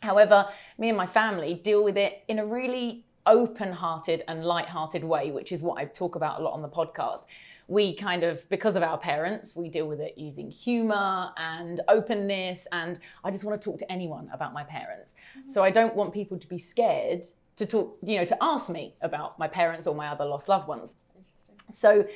However, 0.00 0.48
me 0.78 0.88
and 0.88 0.98
my 0.98 1.06
family 1.06 1.54
deal 1.54 1.82
with 1.82 1.96
it 1.96 2.24
in 2.28 2.38
a 2.38 2.46
really 2.46 3.05
open 3.26 3.72
hearted 3.72 4.22
and 4.28 4.44
light 4.44 4.68
hearted 4.68 5.04
way, 5.04 5.30
which 5.30 5.52
is 5.52 5.62
what 5.62 5.78
I 5.78 5.84
talk 5.84 6.14
about 6.14 6.40
a 6.40 6.42
lot 6.42 6.52
on 6.52 6.62
the 6.62 6.68
podcast 6.68 7.24
we 7.68 7.94
kind 7.94 8.22
of, 8.22 8.48
because 8.48 8.76
of 8.76 8.82
our 8.82 8.98
parents, 8.98 9.56
we 9.56 9.68
deal 9.68 9.86
with 9.86 10.00
it 10.00 10.16
using 10.16 10.50
humor 10.50 11.32
and 11.36 11.80
openness. 11.88 12.66
And 12.70 13.00
I 13.24 13.30
just 13.30 13.44
want 13.44 13.60
to 13.60 13.64
talk 13.64 13.78
to 13.80 13.92
anyone 13.92 14.30
about 14.32 14.52
my 14.52 14.62
parents. 14.62 15.14
Mm-hmm. 15.36 15.48
So 15.48 15.64
I 15.64 15.70
don't 15.70 15.96
want 15.96 16.14
people 16.14 16.38
to 16.38 16.46
be 16.46 16.58
scared 16.58 17.26
to 17.56 17.66
talk, 17.66 17.98
you 18.02 18.18
know, 18.18 18.24
to 18.24 18.36
ask 18.40 18.70
me 18.70 18.94
about 19.00 19.38
my 19.38 19.48
parents 19.48 19.86
or 19.86 19.94
my 19.94 20.08
other 20.08 20.24
lost 20.24 20.48
loved 20.48 20.68
ones. 20.68 20.96
So 21.68 22.06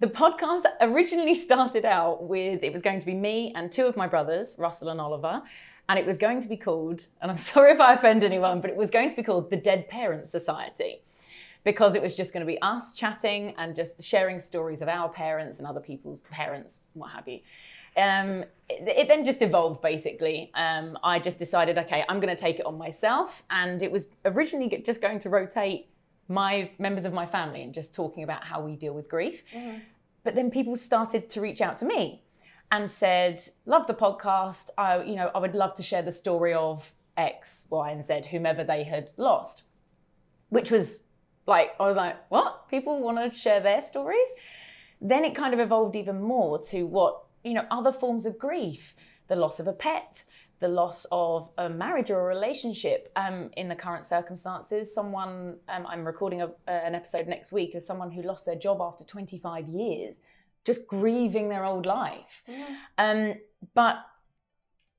the 0.00 0.08
podcast 0.08 0.64
originally 0.80 1.34
started 1.48 1.84
out 1.84 2.24
with 2.24 2.64
it 2.64 2.72
was 2.72 2.82
going 2.82 2.98
to 2.98 3.06
be 3.06 3.14
me 3.14 3.52
and 3.54 3.70
two 3.70 3.86
of 3.86 3.96
my 3.96 4.08
brothers, 4.08 4.56
Russell 4.58 4.88
and 4.88 5.00
Oliver. 5.00 5.42
And 5.88 5.98
it 5.98 6.06
was 6.06 6.16
going 6.16 6.40
to 6.40 6.48
be 6.48 6.56
called, 6.56 7.06
and 7.20 7.30
I'm 7.30 7.38
sorry 7.52 7.72
if 7.72 7.80
I 7.80 7.94
offend 7.94 8.24
anyone, 8.24 8.60
but 8.60 8.70
it 8.70 8.76
was 8.76 8.90
going 8.90 9.10
to 9.10 9.16
be 9.16 9.22
called 9.22 9.50
the 9.50 9.56
Dead 9.56 9.88
Parents 9.88 10.30
Society 10.30 11.02
because 11.64 11.96
it 11.96 12.02
was 12.02 12.14
just 12.14 12.32
going 12.32 12.46
to 12.46 12.46
be 12.46 12.62
us 12.62 12.94
chatting 12.94 13.52
and 13.58 13.74
just 13.74 14.00
sharing 14.02 14.38
stories 14.38 14.82
of 14.82 14.88
our 14.88 15.08
parents 15.08 15.58
and 15.58 15.66
other 15.66 15.80
people's 15.80 16.20
parents, 16.30 16.80
what 16.94 17.10
have 17.10 17.26
you. 17.26 17.40
Um, 17.96 18.44
it, 18.68 18.86
it, 18.86 19.08
then 19.08 19.24
just 19.24 19.42
evolved 19.42 19.82
basically. 19.82 20.52
Um, 20.54 20.96
I 21.02 21.18
just 21.18 21.40
decided, 21.40 21.76
okay, 21.78 22.04
I'm 22.08 22.20
going 22.20 22.34
to 22.34 22.40
take 22.40 22.60
it 22.60 22.66
on 22.66 22.78
myself. 22.78 23.42
And 23.50 23.82
it 23.82 23.90
was 23.90 24.10
originally 24.24 24.82
just 24.86 25.00
going 25.00 25.18
to 25.20 25.28
rotate 25.28 25.88
my 26.28 26.70
members 26.78 27.04
of 27.04 27.12
my 27.12 27.26
family 27.26 27.62
and 27.62 27.74
just 27.74 27.92
talking 27.94 28.22
about 28.22 28.44
how 28.44 28.60
we 28.60 28.76
deal 28.76 28.94
with 28.94 29.08
grief. 29.08 29.42
Mm-hmm. 29.52 29.78
But 30.22 30.36
then 30.36 30.50
people 30.50 30.76
started 30.76 31.28
to 31.30 31.40
reach 31.40 31.60
out 31.60 31.78
to 31.78 31.84
me 31.84 32.22
and 32.70 32.90
said, 32.90 33.40
love 33.64 33.86
the 33.86 33.94
podcast. 33.94 34.70
I, 34.76 35.02
you 35.02 35.14
know, 35.16 35.30
I 35.34 35.38
would 35.38 35.54
love 35.54 35.74
to 35.74 35.82
share 35.82 36.02
the 36.02 36.12
story 36.12 36.52
of 36.52 36.92
X, 37.16 37.66
Y, 37.70 37.90
and 37.90 38.04
Z, 38.04 38.28
whomever 38.30 38.64
they 38.64 38.84
had 38.84 39.10
lost, 39.16 39.64
which 40.48 40.70
was 40.70 41.04
like 41.46 41.74
I 41.78 41.86
was 41.86 41.96
like, 41.96 42.16
what? 42.28 42.68
People 42.68 43.00
want 43.00 43.18
to 43.18 43.36
share 43.36 43.60
their 43.60 43.82
stories? 43.82 44.28
Then 45.00 45.24
it 45.24 45.34
kind 45.34 45.54
of 45.54 45.60
evolved 45.60 45.94
even 45.94 46.20
more 46.20 46.58
to 46.64 46.84
what, 46.84 47.24
you 47.44 47.54
know, 47.54 47.66
other 47.70 47.92
forms 47.92 48.26
of 48.26 48.38
grief, 48.38 48.94
the 49.28 49.36
loss 49.36 49.60
of 49.60 49.66
a 49.66 49.72
pet, 49.72 50.24
the 50.58 50.68
loss 50.68 51.06
of 51.12 51.50
a 51.58 51.68
marriage 51.68 52.10
or 52.10 52.20
a 52.20 52.34
relationship 52.34 53.12
um, 53.14 53.50
in 53.56 53.68
the 53.68 53.74
current 53.74 54.06
circumstances. 54.06 54.92
Someone, 54.92 55.56
um, 55.68 55.86
I'm 55.86 56.04
recording 56.04 56.42
a, 56.42 56.50
an 56.66 56.94
episode 56.94 57.28
next 57.28 57.52
week 57.52 57.74
of 57.74 57.82
someone 57.82 58.10
who 58.10 58.22
lost 58.22 58.46
their 58.46 58.56
job 58.56 58.80
after 58.80 59.04
25 59.04 59.68
years, 59.68 60.20
just 60.66 60.86
grieving 60.86 61.48
their 61.48 61.64
old 61.64 61.86
life. 61.86 62.42
Yeah. 62.46 62.76
Um, 62.98 63.34
but 63.74 64.04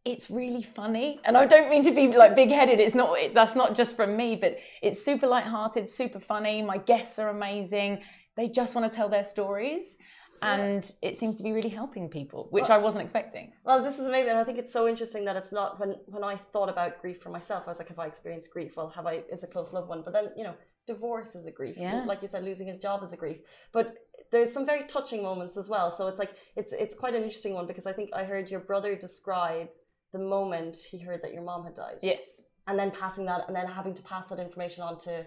it's 0.06 0.30
really 0.30 0.64
funny 0.64 1.20
and 1.26 1.36
i 1.36 1.46
don't 1.46 1.70
mean 1.70 1.84
to 1.84 1.92
be 1.92 2.08
like 2.16 2.34
big-headed 2.34 2.80
it's 2.80 2.96
not 2.96 3.18
that's 3.34 3.56
not 3.56 3.76
just 3.76 3.94
from 3.94 4.16
me 4.16 4.38
but 4.38 4.58
it's 4.82 5.04
super 5.04 5.28
light-hearted 5.28 5.90
super 5.90 6.20
funny 6.20 6.62
my 6.62 6.78
guests 6.78 7.20
are 7.20 7.28
amazing 7.28 8.02
they 8.38 8.48
just 8.48 8.74
want 8.74 8.90
to 8.90 8.96
tell 8.96 9.10
their 9.10 9.26
stories 9.26 9.98
and 10.42 10.94
it 11.02 11.18
seems 11.18 11.36
to 11.36 11.44
be 11.44 11.52
really 11.52 11.70
helping 11.70 12.08
people 12.08 12.48
which 12.52 12.70
well, 12.70 12.80
i 12.80 12.82
wasn't 12.82 13.04
expecting 13.04 13.52
well 13.66 13.84
this 13.84 14.00
is 14.00 14.08
amazing 14.08 14.34
i 14.34 14.46
think 14.46 14.58
it's 14.58 14.72
so 14.72 14.88
interesting 14.88 15.26
that 15.26 15.36
it's 15.36 15.52
not 15.52 15.78
when 15.78 15.96
when 16.06 16.24
i 16.24 16.38
thought 16.54 16.70
about 16.70 17.02
grief 17.02 17.20
for 17.22 17.30
myself 17.30 17.64
i 17.68 17.70
was 17.70 17.80
like 17.80 17.90
have 17.90 18.00
i 18.00 18.06
experienced 18.06 18.50
grief 18.50 18.78
well 18.78 18.88
have 18.88 19.08
i 19.08 19.22
is 19.30 19.44
a 19.44 19.48
close 19.48 19.74
loved 19.74 19.90
one 19.90 20.04
but 20.04 20.14
then 20.14 20.30
you 20.38 20.44
know 20.44 20.54
divorce 20.88 21.36
is 21.36 21.46
a 21.46 21.51
grief 21.51 21.75
yeah. 21.77 22.03
like 22.06 22.22
you 22.22 22.27
said 22.27 22.44
losing 22.44 22.67
his 22.67 22.79
job 22.79 23.03
is 23.03 23.13
a 23.13 23.17
grief 23.17 23.38
but 23.72 23.96
there's 24.32 24.51
some 24.51 24.65
very 24.65 24.84
touching 24.88 25.22
moments 25.22 25.58
as 25.58 25.70
well 25.70 25.91
so 25.91 26.08
it's 26.08 26.20
like 26.20 26.32
it's 26.56 26.74
it's 26.74 26.96
quite 26.96 27.13
an 27.13 27.24
interesting 27.24 27.53
one 27.53 27.67
because 27.67 27.86
i 27.86 27.91
think 27.91 28.10
i 28.13 28.24
heard 28.24 28.50
your 28.50 28.62
brother 28.62 28.96
describe 28.96 29.67
the 30.12 30.20
moment 30.20 30.77
he 30.89 30.98
heard 30.98 31.22
that 31.24 31.34
your 31.34 31.44
mom 31.44 31.63
had 31.63 31.75
died. 31.75 31.98
Yes. 32.01 32.50
And 32.67 32.77
then 32.77 32.91
passing 32.91 33.25
that, 33.25 33.46
and 33.48 33.56
then 33.56 33.67
having 33.67 33.94
to 33.94 34.01
pass 34.03 34.27
that 34.27 34.39
information 34.39 34.84
on 34.84 34.98
to 35.00 35.25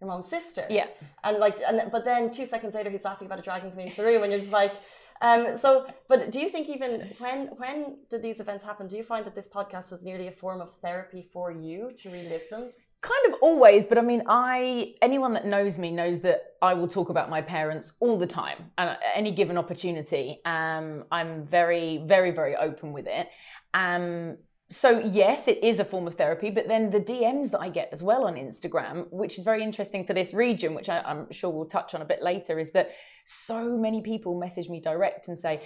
your 0.00 0.08
mom's 0.08 0.28
sister. 0.28 0.66
Yeah. 0.68 0.88
And 1.24 1.38
like, 1.38 1.60
and 1.66 1.90
but 1.90 2.04
then 2.04 2.30
two 2.30 2.46
seconds 2.46 2.74
later, 2.74 2.90
he's 2.90 3.04
laughing 3.04 3.26
about 3.26 3.38
a 3.38 3.42
dragon 3.42 3.70
coming 3.70 3.86
into 3.86 3.98
the 3.98 4.04
room, 4.04 4.22
and 4.22 4.30
you're 4.30 4.40
just 4.40 4.52
like, 4.52 4.74
um. 5.22 5.56
So, 5.56 5.86
but 6.08 6.30
do 6.30 6.38
you 6.38 6.50
think 6.50 6.68
even 6.68 7.14
when 7.18 7.46
when 7.56 7.98
did 8.10 8.22
these 8.22 8.40
events 8.40 8.62
happen? 8.62 8.88
Do 8.88 8.96
you 8.96 9.04
find 9.04 9.24
that 9.24 9.34
this 9.34 9.48
podcast 9.48 9.90
was 9.90 10.04
nearly 10.04 10.26
a 10.28 10.32
form 10.32 10.60
of 10.60 10.70
therapy 10.82 11.28
for 11.32 11.50
you 11.50 11.92
to 11.98 12.10
relive 12.10 12.42
them? 12.50 12.72
Kind 13.02 13.34
of 13.34 13.34
always 13.42 13.86
but 13.86 13.98
i 13.98 14.00
mean 14.00 14.22
i 14.28 14.94
anyone 15.02 15.32
that 15.32 15.44
knows 15.44 15.76
me 15.76 15.90
knows 15.90 16.20
that 16.20 16.54
i 16.62 16.72
will 16.72 16.88
talk 16.88 17.10
about 17.10 17.28
my 17.28 17.42
parents 17.42 17.92
all 18.00 18.18
the 18.18 18.26
time 18.26 18.70
and 18.78 18.90
at 18.90 19.00
any 19.14 19.32
given 19.32 19.58
opportunity. 19.58 20.40
Um, 20.44 21.04
i'm 21.10 21.44
very 21.44 22.02
very 22.06 22.30
very 22.30 22.56
open 22.56 22.92
with 22.92 23.06
it. 23.06 23.28
Um, 23.74 24.38
so 24.72 25.00
yes, 25.00 25.48
it 25.48 25.62
is 25.62 25.80
a 25.80 25.84
form 25.84 26.06
of 26.06 26.14
therapy, 26.14 26.48
but 26.48 26.66
then 26.66 26.90
the 26.90 27.00
DMs 27.00 27.50
that 27.50 27.60
I 27.60 27.68
get 27.68 27.90
as 27.92 28.02
well 28.02 28.24
on 28.24 28.36
Instagram, 28.36 29.06
which 29.12 29.36
is 29.36 29.44
very 29.44 29.62
interesting 29.62 30.06
for 30.06 30.14
this 30.14 30.32
region, 30.32 30.74
which 30.74 30.88
I, 30.88 31.02
am 31.04 31.30
sure 31.30 31.50
we'll 31.50 31.66
touch 31.66 31.94
on 31.94 32.00
a 32.00 32.06
bit 32.06 32.22
later, 32.22 32.58
is 32.58 32.72
that 32.72 32.90
so 33.26 33.76
many 33.76 34.00
people 34.00 34.38
message 34.38 34.70
me 34.70 34.80
direct 34.80 35.28
and 35.28 35.38
say, 35.38 35.60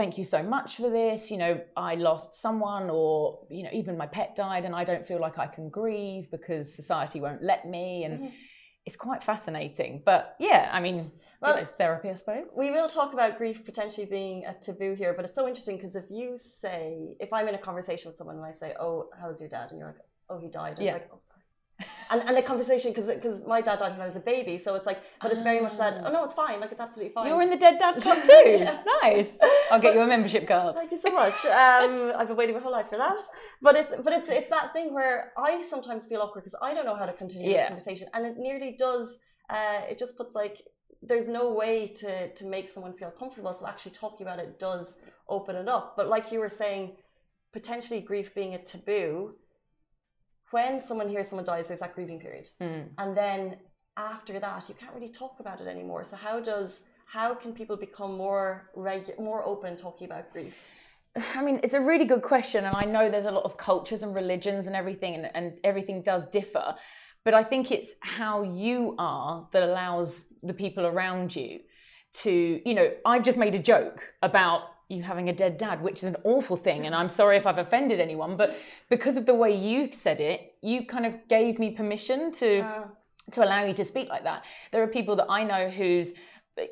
"Thank 0.00 0.16
you 0.16 0.24
so 0.24 0.42
much 0.42 0.76
for 0.76 0.88
this. 0.88 1.30
You 1.30 1.36
know, 1.36 1.60
I 1.76 1.94
lost 1.94 2.34
someone, 2.34 2.88
or 2.88 3.46
you 3.50 3.62
know, 3.64 3.70
even 3.80 3.98
my 3.98 4.06
pet 4.06 4.34
died, 4.34 4.64
and 4.64 4.74
I 4.74 4.84
don't 4.90 5.06
feel 5.06 5.20
like 5.26 5.38
I 5.38 5.46
can 5.46 5.68
grieve 5.68 6.30
because 6.30 6.74
society 6.82 7.20
won't 7.20 7.42
let 7.42 7.66
me." 7.74 8.04
And 8.04 8.14
mm-hmm. 8.14 8.34
it's 8.86 8.96
quite 8.96 9.22
fascinating. 9.22 10.02
But 10.04 10.36
yeah, 10.38 10.70
I 10.72 10.80
mean, 10.80 11.12
well, 11.42 11.56
it's 11.56 11.70
therapy, 11.70 12.08
I 12.10 12.14
suppose. 12.14 12.48
We 12.56 12.70
will 12.70 12.88
talk 12.88 13.12
about 13.12 13.38
grief 13.38 13.64
potentially 13.64 14.06
being 14.06 14.44
a 14.46 14.54
taboo 14.54 14.94
here, 14.94 15.12
but 15.14 15.24
it's 15.24 15.34
so 15.34 15.48
interesting 15.48 15.76
because 15.76 15.96
if 15.96 16.04
you 16.10 16.38
say, 16.38 17.16
if 17.18 17.32
I'm 17.32 17.48
in 17.48 17.54
a 17.54 17.58
conversation 17.58 18.10
with 18.10 18.16
someone 18.18 18.36
and 18.36 18.44
I 18.44 18.52
say, 18.52 18.74
"Oh, 18.80 19.10
how's 19.20 19.38
your 19.40 19.48
dad?" 19.48 19.70
and 19.70 19.78
you're 19.78 19.88
like, 19.88 20.04
"Oh, 20.30 20.38
he 20.38 20.48
died," 20.48 20.76
and 20.76 20.86
yeah. 20.86 20.96
it's 20.96 21.02
like, 21.02 21.10
"Oh, 21.12 21.20
sorry," 21.26 21.39
and 22.10 22.22
and 22.26 22.36
the 22.36 22.42
conversation 22.42 22.90
because 22.90 23.06
because 23.06 23.40
my 23.46 23.60
dad 23.60 23.78
died 23.78 23.92
when 23.92 24.00
I 24.00 24.06
was 24.06 24.16
a 24.16 24.20
baby, 24.20 24.58
so 24.58 24.74
it's 24.74 24.86
like, 24.86 25.00
but 25.22 25.32
it's 25.32 25.42
very 25.42 25.60
much 25.60 25.76
that. 25.78 26.02
Oh 26.04 26.12
no, 26.12 26.24
it's 26.24 26.34
fine. 26.34 26.60
Like 26.60 26.72
it's 26.72 26.80
absolutely 26.80 27.12
fine. 27.12 27.26
You're 27.26 27.42
in 27.42 27.50
the 27.50 27.56
dead 27.56 27.78
dad 27.78 27.96
club 28.02 28.22
too. 28.24 28.42
yeah. 28.46 28.82
Nice. 29.02 29.38
I'll 29.70 29.80
get 29.80 29.94
you 29.94 30.00
a 30.00 30.06
membership 30.06 30.46
card. 30.46 30.74
Thank 30.74 30.92
you 30.92 31.00
so 31.04 31.12
much. 31.12 31.34
Um, 31.46 32.12
I've 32.16 32.28
been 32.28 32.36
waiting 32.36 32.54
my 32.54 32.60
whole 32.60 32.72
life 32.72 32.88
for 32.88 32.98
that. 32.98 33.18
But 33.62 33.76
it's 33.76 33.92
but 34.02 34.12
it's 34.12 34.28
it's 34.28 34.50
that 34.50 34.72
thing 34.72 34.92
where 34.92 35.32
I 35.36 35.62
sometimes 35.62 36.06
feel 36.06 36.20
awkward 36.20 36.42
because 36.42 36.58
I 36.62 36.74
don't 36.74 36.84
know 36.84 36.96
how 36.96 37.06
to 37.06 37.12
continue 37.12 37.50
yeah. 37.50 37.64
the 37.64 37.68
conversation, 37.68 38.08
and 38.14 38.26
it 38.26 38.36
nearly 38.36 38.76
does. 38.78 39.18
Uh, 39.48 39.82
it 39.88 39.98
just 39.98 40.16
puts 40.16 40.34
like 40.34 40.62
there's 41.02 41.28
no 41.28 41.52
way 41.52 41.88
to 41.88 42.32
to 42.32 42.44
make 42.44 42.70
someone 42.70 42.92
feel 42.94 43.10
comfortable. 43.10 43.52
So 43.52 43.66
actually 43.66 43.92
talking 43.92 44.26
about 44.26 44.38
it 44.38 44.58
does 44.58 44.96
open 45.28 45.56
it 45.56 45.68
up. 45.68 45.94
But 45.96 46.08
like 46.08 46.32
you 46.32 46.40
were 46.40 46.48
saying, 46.48 46.96
potentially 47.52 48.00
grief 48.00 48.34
being 48.34 48.54
a 48.54 48.62
taboo. 48.62 49.34
When 50.50 50.80
someone 50.80 51.08
hears 51.08 51.28
someone 51.28 51.44
dies, 51.44 51.68
there's 51.68 51.80
that 51.80 51.94
grieving 51.94 52.20
period, 52.20 52.50
mm. 52.60 52.88
and 52.98 53.16
then 53.16 53.56
after 53.96 54.38
that, 54.38 54.68
you 54.68 54.74
can't 54.74 54.94
really 54.94 55.10
talk 55.10 55.36
about 55.40 55.60
it 55.60 55.68
anymore. 55.68 56.04
So 56.04 56.16
how 56.16 56.40
does 56.40 56.82
how 57.06 57.34
can 57.34 57.52
people 57.52 57.76
become 57.76 58.16
more 58.16 58.70
regu- 58.76 59.18
more 59.18 59.44
open 59.44 59.76
talking 59.76 60.06
about 60.06 60.32
grief? 60.32 60.54
I 61.34 61.42
mean, 61.42 61.60
it's 61.62 61.74
a 61.74 61.80
really 61.80 62.04
good 62.04 62.22
question, 62.22 62.64
and 62.64 62.76
I 62.76 62.84
know 62.84 63.10
there's 63.10 63.26
a 63.26 63.30
lot 63.30 63.44
of 63.44 63.56
cultures 63.56 64.02
and 64.02 64.14
religions 64.14 64.66
and 64.66 64.76
everything, 64.76 65.14
and, 65.14 65.30
and 65.34 65.54
everything 65.64 66.02
does 66.02 66.28
differ. 66.28 66.74
But 67.24 67.34
I 67.34 67.44
think 67.44 67.70
it's 67.70 67.92
how 68.00 68.42
you 68.42 68.94
are 68.98 69.48
that 69.52 69.62
allows 69.62 70.24
the 70.42 70.54
people 70.54 70.86
around 70.86 71.36
you 71.36 71.60
to, 72.22 72.60
you 72.64 72.74
know, 72.74 72.90
I've 73.04 73.22
just 73.22 73.36
made 73.36 73.54
a 73.54 73.58
joke 73.58 74.02
about 74.22 74.62
you 74.90 75.02
having 75.02 75.28
a 75.28 75.32
dead 75.32 75.56
dad, 75.56 75.82
which 75.82 75.98
is 75.98 76.04
an 76.04 76.16
awful 76.24 76.56
thing. 76.56 76.86
And 76.86 76.94
I'm 76.94 77.08
sorry 77.08 77.36
if 77.36 77.46
I've 77.46 77.58
offended 77.58 78.00
anyone, 78.00 78.36
but 78.36 78.58
because 78.88 79.16
of 79.16 79.24
the 79.26 79.34
way 79.34 79.54
you 79.54 79.90
said 79.92 80.20
it, 80.20 80.54
you 80.60 80.84
kind 80.84 81.06
of 81.06 81.14
gave 81.28 81.58
me 81.58 81.70
permission 81.70 82.32
to. 82.32 82.60
Uh 82.60 82.84
to 83.32 83.44
allow 83.44 83.64
you 83.64 83.74
to 83.74 83.84
speak 83.84 84.08
like 84.08 84.24
that. 84.24 84.44
There 84.72 84.82
are 84.82 84.88
people 84.88 85.16
that 85.16 85.26
I 85.28 85.44
know 85.44 85.70
whose 85.70 86.14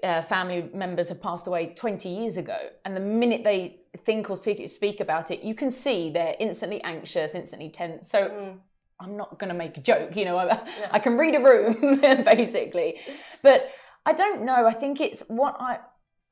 uh, 0.03 0.23
family 0.23 0.69
members 0.75 1.09
have 1.09 1.21
passed 1.21 1.47
away 1.47 1.73
20 1.75 2.09
years 2.09 2.37
ago, 2.37 2.59
and 2.85 2.97
the 2.97 3.01
minute 3.01 3.45
they 3.45 3.81
think 4.05 4.31
or 4.31 4.37
speak 4.37 5.01
about 5.01 5.31
it, 5.31 5.43
you 5.43 5.55
can 5.55 5.71
see 5.71 6.11
they're 6.11 6.37
instantly 6.39 6.83
anxious, 6.83 7.35
instantly 7.35 7.71
tense. 7.71 8.09
So 8.09 8.29
mm. 8.29 8.57
I'm 9.01 9.17
not 9.17 9.39
going 9.39 9.49
to 9.49 9.55
make 9.55 9.77
a 9.77 9.81
joke, 9.81 10.17
you 10.17 10.25
know, 10.25 10.37
I, 10.39 10.45
yeah. 10.47 10.89
I 10.91 10.99
can 10.99 11.17
read 11.17 11.35
a 11.35 11.41
room 11.41 12.01
basically. 12.25 12.97
But 13.43 13.71
I 14.05 14.13
don't 14.13 14.43
know. 14.45 14.67
I 14.67 14.73
think 14.73 15.01
it's 15.01 15.23
what 15.29 15.57
I 15.61 15.79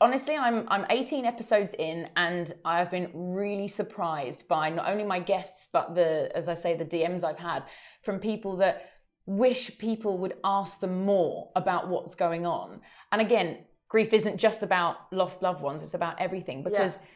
honestly 0.01 0.37
I'm 0.37 0.67
I'm 0.69 0.87
18 0.91 1.25
episodes 1.25 1.75
in 1.79 2.09
and 2.17 2.53
I've 2.65 2.91
been 2.91 3.11
really 3.15 3.69
surprised 3.69 4.47
by 4.49 4.71
not 4.71 4.89
only 4.89 5.05
my 5.05 5.21
guests 5.21 5.69
but 5.73 5.95
the 5.95 6.31
as 6.35 6.49
I 6.49 6.55
say 6.55 6.77
the 6.77 6.85
DMs 6.85 7.25
I've 7.25 7.39
had 7.39 7.65
from 8.03 8.19
people 8.19 8.57
that 8.59 8.91
wish 9.27 9.77
people 9.79 10.19
would 10.19 10.35
ask 10.45 10.81
them 10.81 11.05
more 11.05 11.51
about 11.57 11.89
what's 11.89 12.15
going 12.15 12.47
on. 12.47 12.81
And 13.11 13.21
again, 13.21 13.59
grief 13.89 14.13
isn't 14.13 14.39
just 14.39 14.63
about 14.63 15.13
lost 15.13 15.43
loved 15.43 15.61
ones, 15.61 15.83
it's 15.83 15.95
about 15.95 16.21
everything 16.21 16.63
because 16.63 16.97
yeah. 16.97 17.09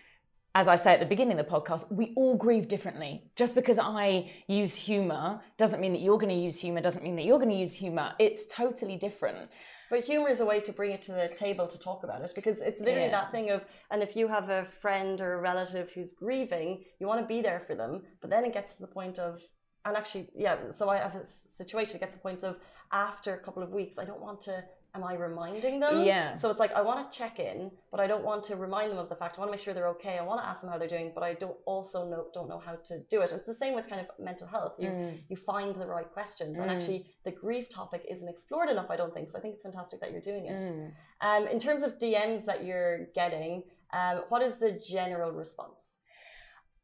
As 0.52 0.66
I 0.66 0.74
say 0.74 0.92
at 0.92 0.98
the 0.98 1.06
beginning 1.06 1.38
of 1.38 1.46
the 1.46 1.52
podcast, 1.52 1.92
we 1.92 2.12
all 2.16 2.36
grieve 2.36 2.66
differently. 2.66 3.30
Just 3.36 3.54
because 3.54 3.78
I 3.78 4.32
use 4.48 4.74
humor 4.74 5.40
doesn't 5.58 5.80
mean 5.80 5.92
that 5.92 6.00
you're 6.00 6.18
going 6.18 6.34
to 6.36 6.42
use 6.42 6.58
humor, 6.58 6.80
doesn't 6.80 7.04
mean 7.04 7.14
that 7.14 7.24
you're 7.24 7.38
going 7.38 7.50
to 7.50 7.56
use 7.56 7.74
humor. 7.74 8.14
It's 8.18 8.52
totally 8.52 8.96
different. 8.96 9.48
But 9.90 10.04
humor 10.04 10.28
is 10.28 10.38
a 10.38 10.44
way 10.44 10.60
to 10.60 10.72
bring 10.72 10.92
it 10.92 11.02
to 11.02 11.12
the 11.12 11.28
table 11.34 11.66
to 11.66 11.78
talk 11.78 12.04
about 12.04 12.22
it 12.22 12.32
because 12.34 12.60
it's 12.60 12.80
literally 12.80 13.06
yeah. 13.06 13.10
that 13.10 13.32
thing 13.32 13.50
of, 13.50 13.64
and 13.90 14.02
if 14.02 14.14
you 14.14 14.28
have 14.28 14.48
a 14.48 14.66
friend 14.80 15.20
or 15.20 15.34
a 15.34 15.40
relative 15.40 15.90
who's 15.92 16.12
grieving, 16.12 16.84
you 17.00 17.08
want 17.08 17.20
to 17.20 17.26
be 17.26 17.42
there 17.42 17.60
for 17.66 17.74
them. 17.74 18.02
But 18.20 18.30
then 18.30 18.44
it 18.44 18.54
gets 18.54 18.76
to 18.76 18.82
the 18.82 18.88
point 18.88 19.18
of, 19.18 19.40
and 19.84 19.96
actually, 19.96 20.28
yeah, 20.36 20.70
so 20.70 20.88
I 20.88 20.98
have 20.98 21.16
a 21.16 21.24
situation 21.24 21.94
that 21.94 22.00
gets 22.00 22.14
to 22.14 22.18
the 22.18 22.22
point 22.22 22.44
of 22.44 22.56
after 22.92 23.34
a 23.34 23.38
couple 23.38 23.64
of 23.64 23.70
weeks, 23.70 23.98
I 23.98 24.04
don't 24.04 24.20
want 24.20 24.40
to 24.42 24.64
am 24.94 25.04
I 25.04 25.14
reminding 25.14 25.80
them? 25.80 26.04
Yeah. 26.04 26.36
So 26.36 26.50
it's 26.50 26.60
like 26.60 26.72
I 26.72 26.82
want 26.82 27.10
to 27.10 27.18
check 27.18 27.38
in, 27.38 27.70
but 27.90 28.00
I 28.00 28.06
don't 28.06 28.24
want 28.24 28.44
to 28.44 28.56
remind 28.56 28.90
them 28.90 28.98
of 28.98 29.08
the 29.08 29.14
fact. 29.14 29.36
I 29.36 29.40
want 29.40 29.50
to 29.50 29.56
make 29.56 29.64
sure 29.64 29.74
they're 29.74 29.88
okay. 29.88 30.18
I 30.18 30.22
want 30.22 30.42
to 30.42 30.48
ask 30.48 30.60
them 30.60 30.70
how 30.70 30.78
they're 30.78 30.88
doing, 30.88 31.12
but 31.14 31.22
I 31.22 31.34
don't 31.34 31.56
also 31.66 32.08
know 32.08 32.26
don't 32.34 32.48
know 32.48 32.58
how 32.64 32.76
to 32.86 33.00
do 33.10 33.20
it. 33.22 33.30
And 33.30 33.38
it's 33.38 33.46
the 33.46 33.54
same 33.54 33.74
with 33.74 33.88
kind 33.88 34.00
of 34.00 34.06
mental 34.18 34.46
health. 34.46 34.74
You 34.78 34.88
mm. 34.88 35.18
you 35.28 35.36
find 35.36 35.74
the 35.74 35.86
right 35.86 36.10
questions, 36.12 36.58
mm. 36.58 36.62
and 36.62 36.70
actually 36.70 37.06
the 37.24 37.32
grief 37.32 37.68
topic 37.68 38.04
isn't 38.10 38.28
explored 38.28 38.68
enough. 38.68 38.90
I 38.90 38.96
don't 38.96 39.14
think 39.14 39.28
so. 39.28 39.38
I 39.38 39.40
think 39.40 39.54
it's 39.54 39.62
fantastic 39.62 40.00
that 40.00 40.12
you're 40.12 40.20
doing 40.20 40.46
it. 40.46 40.60
Mm. 40.60 40.92
Um, 41.20 41.48
in 41.48 41.58
terms 41.58 41.82
of 41.82 41.98
DMs 41.98 42.44
that 42.46 42.64
you're 42.64 43.06
getting, 43.14 43.62
um, 43.92 44.22
what 44.28 44.42
is 44.42 44.56
the 44.56 44.72
general 44.72 45.32
response? 45.32 45.90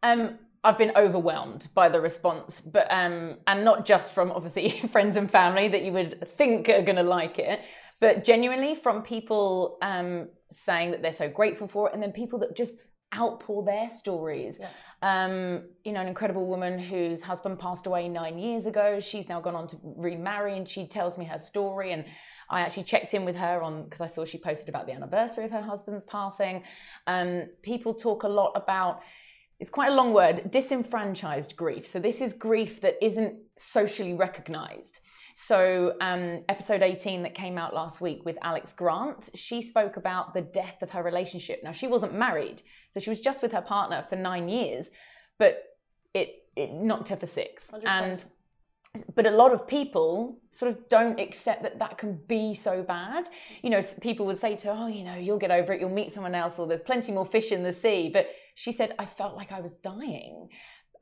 Um, 0.03 0.39
I've 0.67 0.79
been 0.79 0.93
overwhelmed 0.97 1.69
by 1.75 1.89
the 1.89 2.01
response, 2.01 2.61
but 2.61 2.91
um, 2.91 3.39
and 3.47 3.65
not 3.65 3.87
just 3.87 4.13
from 4.13 4.33
obviously 4.33 4.71
friends 4.93 5.17
and 5.17 5.31
family 5.31 5.69
that 5.69 5.83
you 5.83 5.93
would 5.93 6.29
think 6.37 6.69
are 6.69 6.83
going 6.83 6.97
to 6.97 7.05
like 7.05 7.39
it, 7.39 7.61
but 8.01 8.25
genuinely 8.25 8.75
from 8.75 9.03
people 9.03 9.79
um, 9.83 10.29
saying 10.51 10.91
that 10.91 11.03
they're 11.03 11.13
so 11.13 11.29
grateful 11.29 11.69
for 11.69 11.89
it, 11.89 11.95
and 11.95 12.03
then 12.03 12.13
people 12.13 12.39
that 12.41 12.57
just 12.57 12.75
outpour 13.15 13.65
their 13.65 13.89
stories. 13.89 14.61
Yeah. 14.61 14.69
Um, 15.03 15.69
you 15.85 15.93
know, 15.93 16.01
an 16.01 16.09
incredible 16.09 16.47
woman 16.47 16.79
whose 16.79 17.23
husband 17.23 17.59
passed 17.59 17.87
away 17.87 18.09
nine 18.09 18.39
years 18.39 18.67
ago. 18.67 18.99
She's 19.01 19.29
now 19.29 19.41
gone 19.41 19.55
on 19.55 19.67
to 19.69 19.79
remarry, 19.83 20.57
and 20.57 20.69
she 20.69 20.87
tells 20.87 21.17
me 21.17 21.25
her 21.27 21.39
story. 21.39 21.93
And 21.93 22.05
I 22.51 22.61
actually 22.61 22.85
checked 22.85 23.15
in 23.15 23.25
with 23.25 23.37
her 23.37 23.63
on 23.63 23.85
because 23.85 24.01
I 24.01 24.07
saw 24.07 24.25
she 24.25 24.39
posted 24.39 24.69
about 24.69 24.87
the 24.87 24.93
anniversary 24.93 25.45
of 25.45 25.51
her 25.51 25.63
husband's 25.63 26.05
passing. 26.05 26.63
Um, 27.07 27.49
people 27.63 27.95
talk 27.95 28.23
a 28.23 28.29
lot 28.29 28.53
about 28.55 29.01
it's 29.59 29.71
quite 29.71 29.91
a 29.91 29.95
long 29.95 30.13
word 30.13 30.51
disenfranchised 30.51 31.57
grief. 31.57 31.87
So 31.87 31.99
this 31.99 32.21
is 32.21 32.33
grief 32.33 32.81
that 32.83 33.03
isn't 33.05 33.39
socially 33.57 34.15
recognized. 34.15 35.01
So, 35.39 35.97
um, 36.01 36.45
episode 36.49 36.83
18 36.83 37.23
that 37.25 37.35
came 37.35 37.59
out 37.59 37.75
last 37.75 38.01
week 38.01 38.25
with 38.25 38.39
Alex 38.41 38.73
Grant, 38.73 39.29
she 39.35 39.61
spoke 39.61 39.99
about 39.99 40.33
the 40.33 40.41
death 40.41 40.81
of 40.81 40.91
her 40.91 41.03
relationship. 41.03 41.61
Now, 41.63 41.73
she 41.73 41.87
wasn't 41.87 42.15
married, 42.15 42.63
so 42.95 43.01
she 43.01 43.11
was 43.11 43.21
just 43.21 43.43
with 43.43 43.53
her 43.53 43.61
partner 43.61 44.03
for 44.09 44.17
nine 44.17 44.49
years, 44.49 44.91
but 45.39 45.63
it, 46.15 46.47
it 46.57 46.73
knocked 46.73 47.09
her 47.09 47.17
for 47.17 47.27
6 47.27 47.71
100%. 47.71 47.83
And 47.85 48.25
but 49.15 49.27
a 49.27 49.31
lot 49.31 49.53
of 49.53 49.67
people 49.69 50.39
sort 50.53 50.71
of 50.71 50.89
don't 50.89 51.21
accept 51.21 51.63
that 51.63 51.79
that 51.79 51.99
can 51.99 52.19
be 52.27 52.55
so 52.55 52.83
bad. 52.83 53.29
You 53.63 53.69
know, 53.69 53.83
people 54.01 54.25
would 54.25 54.39
say 54.39 54.57
to 54.57 54.69
her, 54.69 54.85
"Oh, 54.85 54.87
you 54.87 55.05
know, 55.05 55.17
you'll 55.17 55.39
get 55.39 55.51
over 55.51 55.75
it. 55.75 55.81
You'll 55.81 55.91
meet 55.91 56.13
someone 56.13 56.35
else, 56.35 56.59
or 56.59 56.67
there's 56.67 56.81
plenty 56.81 57.13
more 57.13 57.27
fish 57.27 57.53
in 57.53 57.63
the 57.63 57.73
sea." 57.73 58.09
But 58.09 58.29
she 58.57 58.73
said, 58.73 58.95
"I 58.99 59.07
felt 59.07 59.37
like 59.37 59.53
I 59.53 59.61
was 59.61 59.75
dying." 59.75 60.49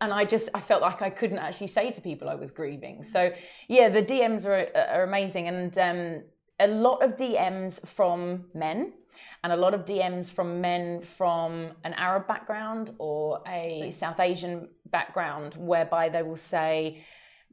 and 0.01 0.13
I 0.13 0.25
just 0.25 0.49
I 0.55 0.61
felt 0.61 0.83
like 0.83 1.03
I 1.03 1.11
couldn't 1.11 1.39
actually 1.39 1.69
say 1.69 1.91
to 1.91 2.01
people 2.01 2.29
I 2.29 2.35
was 2.35 2.51
grieving. 2.51 3.05
So 3.05 3.33
yeah, 3.69 3.89
the 3.89 4.03
DMs 4.03 4.45
are 4.47 4.69
are 4.77 5.05
amazing, 5.05 5.49
and 5.49 5.77
um, 5.79 6.23
a 6.61 6.69
lot 6.69 7.03
of 7.03 7.17
DMs 7.17 7.87
from 7.87 8.47
men, 8.55 8.93
and 9.43 9.53
a 9.53 9.57
lot 9.57 9.75
of 9.75 9.85
DMs 9.85 10.31
from 10.31 10.61
men 10.61 11.03
from 11.17 11.73
an 11.85 11.95
Arab 11.95 12.27
background 12.27 12.95
or 12.99 13.41
a 13.47 13.91
South 13.93 14.21
Asian 14.21 14.69
background, 14.87 15.55
whereby 15.57 16.09
they 16.09 16.23
will 16.23 16.37
say. 16.37 17.05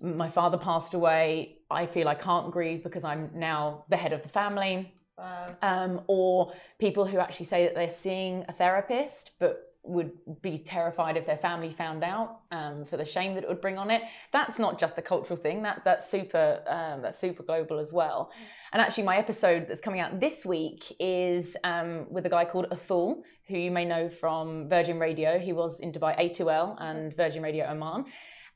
My 0.03 0.31
father 0.31 0.57
passed 0.57 0.95
away. 0.95 1.57
I 1.69 1.85
feel 1.85 2.07
I 2.07 2.15
can't 2.15 2.49
grieve 2.51 2.81
because 2.83 3.03
I'm 3.03 3.29
now 3.35 3.85
the 3.87 3.97
head 3.97 4.13
of 4.13 4.23
the 4.23 4.29
family. 4.29 4.95
Wow. 5.15 5.45
Um, 5.61 6.01
or 6.07 6.53
people 6.79 7.05
who 7.05 7.19
actually 7.19 7.45
say 7.45 7.65
that 7.65 7.75
they're 7.75 7.93
seeing 7.93 8.43
a 8.47 8.51
therapist, 8.51 9.29
but 9.39 9.70
would 9.83 10.11
be 10.41 10.59
terrified 10.59 11.17
if 11.17 11.25
their 11.25 11.37
family 11.37 11.73
found 11.75 12.03
out 12.03 12.41
um, 12.51 12.85
for 12.85 12.97
the 12.97 13.05
shame 13.05 13.33
that 13.33 13.43
it 13.43 13.49
would 13.49 13.61
bring 13.61 13.79
on 13.79 13.89
it. 13.89 14.03
That's 14.31 14.59
not 14.59 14.79
just 14.79 14.97
a 14.97 15.01
cultural 15.01 15.37
thing. 15.37 15.63
That 15.63 15.81
that's 15.83 16.09
super 16.09 16.61
um, 16.67 17.01
that's 17.01 17.17
super 17.17 17.41
global 17.43 17.79
as 17.79 17.91
well. 17.91 18.31
And 18.73 18.81
actually, 18.81 19.03
my 19.03 19.17
episode 19.17 19.67
that's 19.67 19.81
coming 19.81 19.99
out 19.99 20.19
this 20.19 20.45
week 20.45 20.95
is 20.99 21.57
um, 21.63 22.05
with 22.11 22.25
a 22.25 22.29
guy 22.29 22.45
called 22.45 22.67
Athul, 22.69 23.21
who 23.47 23.57
you 23.57 23.71
may 23.71 23.85
know 23.85 24.07
from 24.07 24.69
Virgin 24.69 24.99
Radio. 24.99 25.39
He 25.39 25.51
was 25.51 25.79
in 25.79 25.91
Dubai 25.91 26.17
A2L 26.19 26.77
and 26.79 27.15
Virgin 27.15 27.41
Radio 27.41 27.65
Oman. 27.65 28.05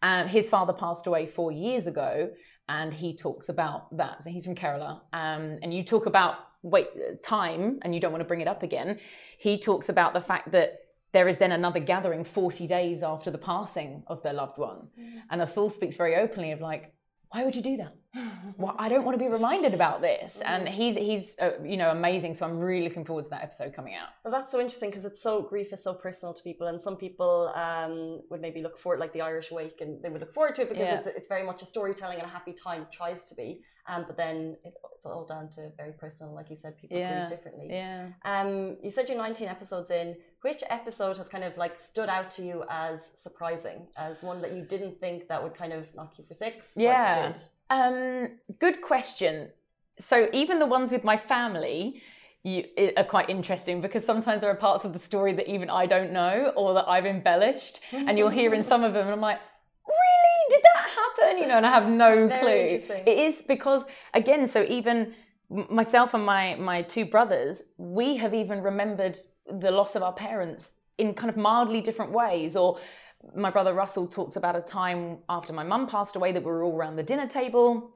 Um, 0.04 0.28
his 0.28 0.48
father 0.48 0.74
passed 0.74 1.08
away 1.08 1.26
four 1.26 1.52
years 1.52 1.88
ago, 1.88 2.30
and 2.70 2.94
he 2.94 3.16
talks 3.16 3.50
about 3.50 3.96
that. 3.98 4.22
So 4.22 4.30
he's 4.30 4.46
from 4.46 4.56
Kerala, 4.56 5.02
um, 5.12 5.58
and 5.64 5.74
you 5.74 5.84
talk 5.84 6.06
about 6.06 6.36
wait 6.62 6.88
time, 7.24 7.80
and 7.82 7.96
you 7.96 8.00
don't 8.00 8.12
want 8.12 8.22
to 8.22 8.28
bring 8.28 8.42
it 8.42 8.48
up 8.48 8.62
again. 8.62 9.00
He 9.40 9.58
talks 9.58 9.90
about 9.90 10.14
the 10.14 10.22
fact 10.22 10.52
that 10.52 10.85
there 11.16 11.30
is 11.30 11.38
then 11.38 11.54
another 11.54 11.80
gathering 11.80 12.26
40 12.26 12.68
days 12.68 13.02
after 13.02 13.32
the 13.32 13.38
passing 13.38 14.04
of 14.08 14.22
their 14.22 14.34
loved 14.34 14.58
one. 14.58 14.90
Mm. 15.00 15.22
And 15.30 15.42
Athul 15.42 15.72
speaks 15.72 15.96
very 15.96 16.18
openly 16.18 16.52
of 16.52 16.60
like, 16.60 16.94
why 17.30 17.46
would 17.46 17.56
you 17.56 17.62
do 17.62 17.78
that? 17.78 17.96
well, 18.58 18.76
I 18.78 18.90
don't 18.90 19.06
want 19.06 19.18
to 19.18 19.24
be 19.24 19.30
reminded 19.30 19.74
about 19.74 20.02
this. 20.02 20.42
And 20.42 20.68
he's 20.68 20.96
he's 20.96 21.36
uh, 21.40 21.52
you 21.64 21.78
know 21.78 21.90
amazing. 21.90 22.34
So 22.34 22.46
I'm 22.46 22.60
really 22.60 22.84
looking 22.88 23.04
forward 23.04 23.24
to 23.24 23.30
that 23.32 23.44
episode 23.44 23.74
coming 23.74 23.94
out. 23.94 24.10
Well, 24.24 24.32
that's 24.32 24.52
so 24.52 24.60
interesting 24.60 24.90
because 24.90 25.06
it's 25.06 25.22
so 25.22 25.42
grief 25.42 25.74
is 25.74 25.84
so 25.84 25.94
personal 25.94 26.34
to 26.34 26.44
people, 26.44 26.68
and 26.68 26.80
some 26.80 26.96
people 26.96 27.52
um, 27.56 28.22
would 28.30 28.42
maybe 28.42 28.62
look 28.62 28.78
forward 28.80 29.00
like 29.00 29.12
the 29.12 29.22
Irish 29.22 29.52
Wake, 29.52 29.82
and 29.82 30.02
they 30.02 30.10
would 30.10 30.22
look 30.22 30.34
forward 30.34 30.56
to 30.56 30.62
it 30.62 30.70
because 30.70 30.88
yeah. 30.88 30.98
it's 30.98 31.08
it's 31.08 31.28
very 31.28 31.46
much 31.46 31.62
a 31.62 31.66
storytelling 31.66 32.20
and 32.20 32.26
a 32.26 32.30
happy 32.30 32.54
time 32.54 32.88
tries 32.92 33.26
to 33.26 33.36
be. 33.36 33.62
Um, 33.88 34.06
but 34.08 34.18
then 34.18 34.58
it, 34.64 34.74
it's 34.96 35.06
all 35.06 35.26
down 35.26 35.50
to 35.52 35.72
very 35.78 35.92
personal, 35.92 36.34
like 36.34 36.50
you 36.50 36.58
said, 36.58 36.78
people 36.78 36.98
yeah. 36.98 37.20
grieve 37.20 37.30
differently. 37.30 37.68
Yeah. 37.70 38.08
Um, 38.24 38.78
you 38.82 38.90
said 38.90 39.08
you're 39.08 39.18
19 39.18 39.48
episodes 39.48 39.92
in. 39.92 40.16
Which 40.46 40.64
episode 40.70 41.18
has 41.18 41.28
kind 41.28 41.44
of 41.44 41.58
like 41.58 41.80
stood 41.80 42.08
out 42.08 42.30
to 42.36 42.44
you 42.44 42.66
as 42.70 43.12
surprising, 43.16 43.88
as 43.98 44.22
one 44.22 44.44
that 44.44 44.54
you 44.54 44.62
didn't 44.62 45.00
think 45.00 45.28
that 45.28 45.42
would 45.42 45.56
kind 45.56 45.74
of 45.74 45.88
knock 45.96 46.20
you 46.20 46.24
for 46.24 46.36
six? 46.36 46.74
Yeah. 46.78 47.34
Um, 47.72 48.38
good 48.60 48.84
question. 48.84 49.50
So 50.00 50.30
even 50.34 50.60
the 50.60 50.68
ones 50.68 50.92
with 50.92 51.04
my 51.04 51.18
family 51.18 52.00
you, 52.44 52.66
are 52.96 53.04
quite 53.04 53.28
interesting 53.28 53.82
because 53.82 54.06
sometimes 54.06 54.42
there 54.42 54.52
are 54.52 54.56
parts 54.56 54.86
of 54.86 54.94
the 54.94 55.00
story 55.00 55.34
that 55.34 55.52
even 55.52 55.72
I 55.72 55.88
don't 55.88 56.12
know 56.12 56.54
or 56.56 56.76
that 56.76 56.88
I've 56.88 57.08
embellished, 57.08 57.80
and 57.92 58.16
you'll 58.16 58.30
hear 58.30 58.54
in 58.54 58.62
some 58.64 58.84
of 58.84 58.94
them, 58.94 59.06
and 59.08 59.14
I'm 59.16 59.22
like, 59.22 59.40
really? 59.88 60.40
Did 60.52 60.62
that 60.62 60.90
happen? 61.02 61.38
You 61.40 61.48
know, 61.48 61.58
and 61.58 61.66
I 61.66 61.72
have 61.72 61.90
no 61.90 62.28
clue. 62.28 62.80
It 63.12 63.18
is 63.28 63.42
because 63.42 63.88
again, 64.14 64.46
so 64.46 64.64
even 64.70 65.16
myself 65.50 66.14
and 66.14 66.24
my 66.24 66.54
my 66.54 66.84
two 66.84 67.06
brothers, 67.06 67.64
we 67.78 68.18
have 68.18 68.36
even 68.36 68.62
remembered 68.62 69.18
the 69.52 69.72
loss 69.72 69.96
of 69.96 70.04
our 70.04 70.14
parents 70.14 70.74
in 70.98 71.14
kind 71.14 71.30
of 71.30 71.38
mildly 71.38 71.82
different 71.82 72.12
ways 72.12 72.56
or 72.56 72.80
my 73.36 73.50
brother 73.50 73.74
Russell 73.74 74.08
talks 74.08 74.36
about 74.36 74.56
a 74.56 74.62
time 74.62 75.20
after 75.30 75.52
my 75.54 75.64
mum 75.64 75.88
passed 75.88 76.16
away 76.16 76.32
that 76.32 76.44
we 76.44 76.52
were 76.52 76.64
all 76.64 76.76
around 76.76 76.96
the 76.96 77.04
dinner 77.04 77.28
table 77.28 77.96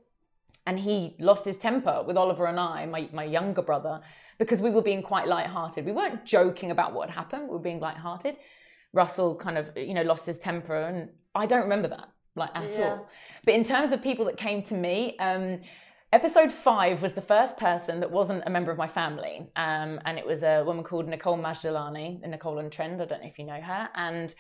and 0.66 0.80
he 0.80 1.16
lost 1.20 1.46
his 1.46 1.58
temper 1.58 2.04
with 2.06 2.18
Oliver 2.18 2.46
and 2.46 2.60
I, 2.60 2.86
my, 2.86 3.10
my 3.14 3.24
younger 3.24 3.62
brother, 3.62 4.02
because 4.38 4.62
we 4.62 4.70
were 4.70 4.82
being 4.82 5.02
quite 5.02 5.28
light-hearted. 5.28 5.86
We 5.86 5.92
weren't 5.92 6.26
joking 6.26 6.72
about 6.72 6.94
what 6.94 7.10
happened, 7.10 7.44
we 7.44 7.54
were 7.54 7.60
being 7.60 7.80
light-hearted. 7.80 8.36
Russell 8.94 9.36
kind 9.36 9.58
of, 9.58 9.76
you 9.78 9.94
know, 9.94 10.04
lost 10.04 10.26
his 10.26 10.40
temper 10.40 10.76
and 10.76 11.10
I 11.36 11.46
don't 11.46 11.64
remember 11.64 11.88
that 11.90 12.10
like 12.36 12.52
at 12.56 12.72
yeah. 12.74 12.90
all. 12.90 13.10
But 13.46 13.54
in 13.54 13.64
terms 13.64 13.92
of 13.92 14.02
people 14.02 14.26
that 14.26 14.38
came 14.38 14.64
to 14.64 14.74
me, 14.74 15.18
um, 15.20 15.62
Episode 16.12 16.52
five 16.52 17.04
was 17.04 17.14
the 17.14 17.22
first 17.22 17.58
person 17.58 18.00
that 18.00 18.10
wasn't 18.10 18.42
a 18.48 18.50
member 18.50 18.72
of 18.72 18.80
my 18.80 18.88
family, 18.88 19.48
um, 19.56 20.00
and 20.06 20.18
it 20.18 20.26
was 20.26 20.42
a 20.42 20.64
woman 20.64 20.84
called 20.84 21.08
Nicole 21.08 21.38
Majdalani, 21.38 22.28
Nicole 22.28 22.58
and 22.58 22.72
Trend. 22.72 23.00
I 23.00 23.06
don't 23.06 23.22
know 23.22 23.28
if 23.28 23.38
you 23.38 23.46
know 23.46 23.62
her, 23.62 23.90
and 23.94 24.34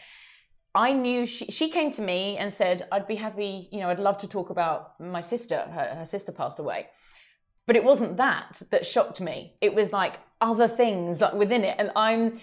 I 0.73 0.93
knew 0.93 1.27
she, 1.27 1.45
she 1.45 1.69
came 1.69 1.91
to 1.91 2.01
me 2.01 2.37
and 2.37 2.51
said, 2.51 2.87
I'd 2.91 3.05
be 3.05 3.17
happy, 3.17 3.69
you 3.71 3.81
know, 3.81 3.89
I'd 3.89 3.99
love 3.99 4.17
to 4.19 4.27
talk 4.27 4.49
about 4.49 4.99
my 4.99 5.21
sister. 5.21 5.59
Her, 5.59 5.95
her 5.99 6.05
sister 6.07 6.31
passed 6.31 6.57
away. 6.57 6.87
But 7.67 7.75
it 7.75 7.83
wasn't 7.83 8.17
that 8.17 8.63
that 8.71 8.87
shocked 8.87 9.21
me. 9.21 9.53
It 9.61 9.75
was 9.75 9.93
like 9.93 10.15
other 10.41 10.67
things 10.67 11.21
like 11.21 11.33
within 11.33 11.63
it. 11.63 11.75
And 11.77 11.91
I'm, 11.95 12.39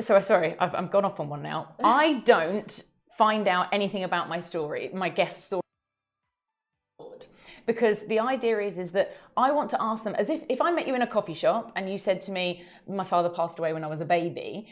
so 0.00 0.18
sorry, 0.20 0.56
I've, 0.58 0.74
I've 0.74 0.90
gone 0.90 1.04
off 1.04 1.20
on 1.20 1.28
one 1.28 1.42
now. 1.42 1.76
I 1.84 2.14
don't 2.24 2.82
find 3.16 3.46
out 3.46 3.68
anything 3.72 4.02
about 4.02 4.28
my 4.28 4.40
story, 4.40 4.90
my 4.92 5.08
guest 5.08 5.44
story 5.44 5.63
because 7.66 8.06
the 8.06 8.20
idea 8.20 8.58
is 8.60 8.78
is 8.78 8.92
that 8.92 9.16
I 9.36 9.50
want 9.52 9.70
to 9.70 9.82
ask 9.82 10.04
them 10.04 10.14
as 10.14 10.28
if 10.30 10.42
if 10.48 10.60
I 10.60 10.70
met 10.70 10.86
you 10.86 10.94
in 10.94 11.02
a 11.02 11.06
coffee 11.06 11.34
shop 11.34 11.72
and 11.76 11.90
you 11.90 11.98
said 11.98 12.20
to 12.22 12.30
me 12.30 12.64
my 12.88 13.04
father 13.04 13.28
passed 13.28 13.58
away 13.58 13.72
when 13.72 13.84
I 13.84 13.88
was 13.88 14.00
a 14.00 14.04
baby 14.04 14.68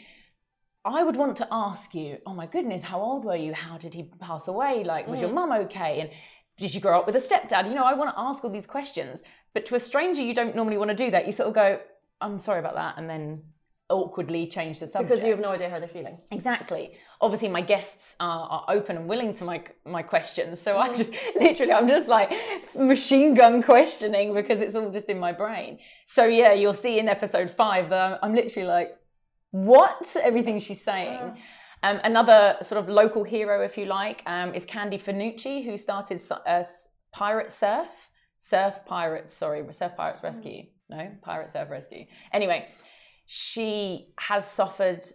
I 0.85 1.03
would 1.03 1.15
want 1.15 1.37
to 1.37 1.47
ask 1.49 1.95
you, 1.95 2.17
oh 2.25 2.33
my 2.33 2.45
goodness, 2.45 2.83
how 2.83 2.99
old 2.99 3.23
were 3.23 3.35
you? 3.35 3.53
How 3.53 3.77
did 3.77 3.93
he 3.93 4.03
pass 4.19 4.47
away? 4.47 4.83
Like, 4.83 5.07
was 5.07 5.19
mm. 5.19 5.23
your 5.23 5.31
mum 5.31 5.51
okay? 5.51 6.01
And 6.01 6.09
did 6.57 6.75
you 6.75 6.81
grow 6.81 6.99
up 6.99 7.05
with 7.05 7.15
a 7.15 7.19
stepdad? 7.19 7.69
You 7.69 7.75
know, 7.75 7.85
I 7.85 7.93
want 7.93 8.13
to 8.13 8.19
ask 8.19 8.43
all 8.43 8.49
these 8.49 8.67
questions. 8.67 9.23
But 9.53 9.65
to 9.67 9.75
a 9.75 9.79
stranger, 9.79 10.21
you 10.21 10.33
don't 10.33 10.55
normally 10.55 10.77
want 10.77 10.89
to 10.89 10.95
do 10.95 11.09
that. 11.11 11.25
You 11.25 11.31
sort 11.31 11.47
of 11.47 11.55
go, 11.55 11.79
I'm 12.19 12.37
sorry 12.37 12.59
about 12.59 12.75
that. 12.75 12.95
And 12.97 13.09
then 13.09 13.43
awkwardly 13.89 14.47
change 14.47 14.79
the 14.79 14.87
subject. 14.87 15.09
Because 15.09 15.23
you 15.23 15.31
have 15.31 15.39
no 15.39 15.49
idea 15.49 15.69
how 15.69 15.79
they're 15.79 15.87
feeling. 15.87 16.17
Exactly. 16.31 16.97
Obviously, 17.23 17.49
my 17.49 17.61
guests 17.61 18.15
are, 18.19 18.47
are 18.49 18.65
open 18.67 18.97
and 18.97 19.07
willing 19.07 19.33
to 19.35 19.45
my, 19.45 19.63
my 19.85 20.03
questions. 20.03 20.59
So 20.59 20.77
I 20.77 20.89
mm. 20.89 20.97
just 20.97 21.13
literally, 21.35 21.73
I'm 21.73 21.87
just 21.87 22.07
like 22.07 22.33
machine 22.75 23.33
gun 23.33 23.63
questioning 23.63 24.33
because 24.33 24.59
it's 24.59 24.75
all 24.75 24.91
just 24.91 25.09
in 25.09 25.19
my 25.19 25.31
brain. 25.31 25.79
So 26.05 26.25
yeah, 26.25 26.53
you'll 26.53 26.73
see 26.73 26.99
in 26.99 27.07
episode 27.07 27.49
five 27.49 27.89
that 27.89 28.19
I'm 28.21 28.35
literally 28.35 28.67
like, 28.67 28.97
what 29.51 30.15
everything 30.21 30.59
she's 30.59 30.83
saying. 30.83 31.37
Um, 31.83 31.99
another 32.03 32.57
sort 32.61 32.81
of 32.81 32.89
local 32.89 33.23
hero, 33.23 33.63
if 33.63 33.77
you 33.77 33.85
like, 33.85 34.23
um, 34.25 34.55
is 34.55 34.65
Candy 34.65 34.97
Fanucci, 34.97 35.63
who 35.63 35.77
started 35.77 36.21
uh, 36.47 36.63
Pirate 37.11 37.51
Surf, 37.51 37.89
Surf 38.39 38.75
Pirates, 38.85 39.33
sorry, 39.33 39.63
Surf 39.71 39.91
Pirates 39.95 40.21
hmm. 40.21 40.27
Rescue. 40.27 40.63
No, 40.89 41.11
Pirate 41.21 41.49
Surf 41.49 41.69
Rescue. 41.69 42.05
Anyway, 42.31 42.67
she 43.25 44.13
has 44.17 44.49
suffered 44.49 45.05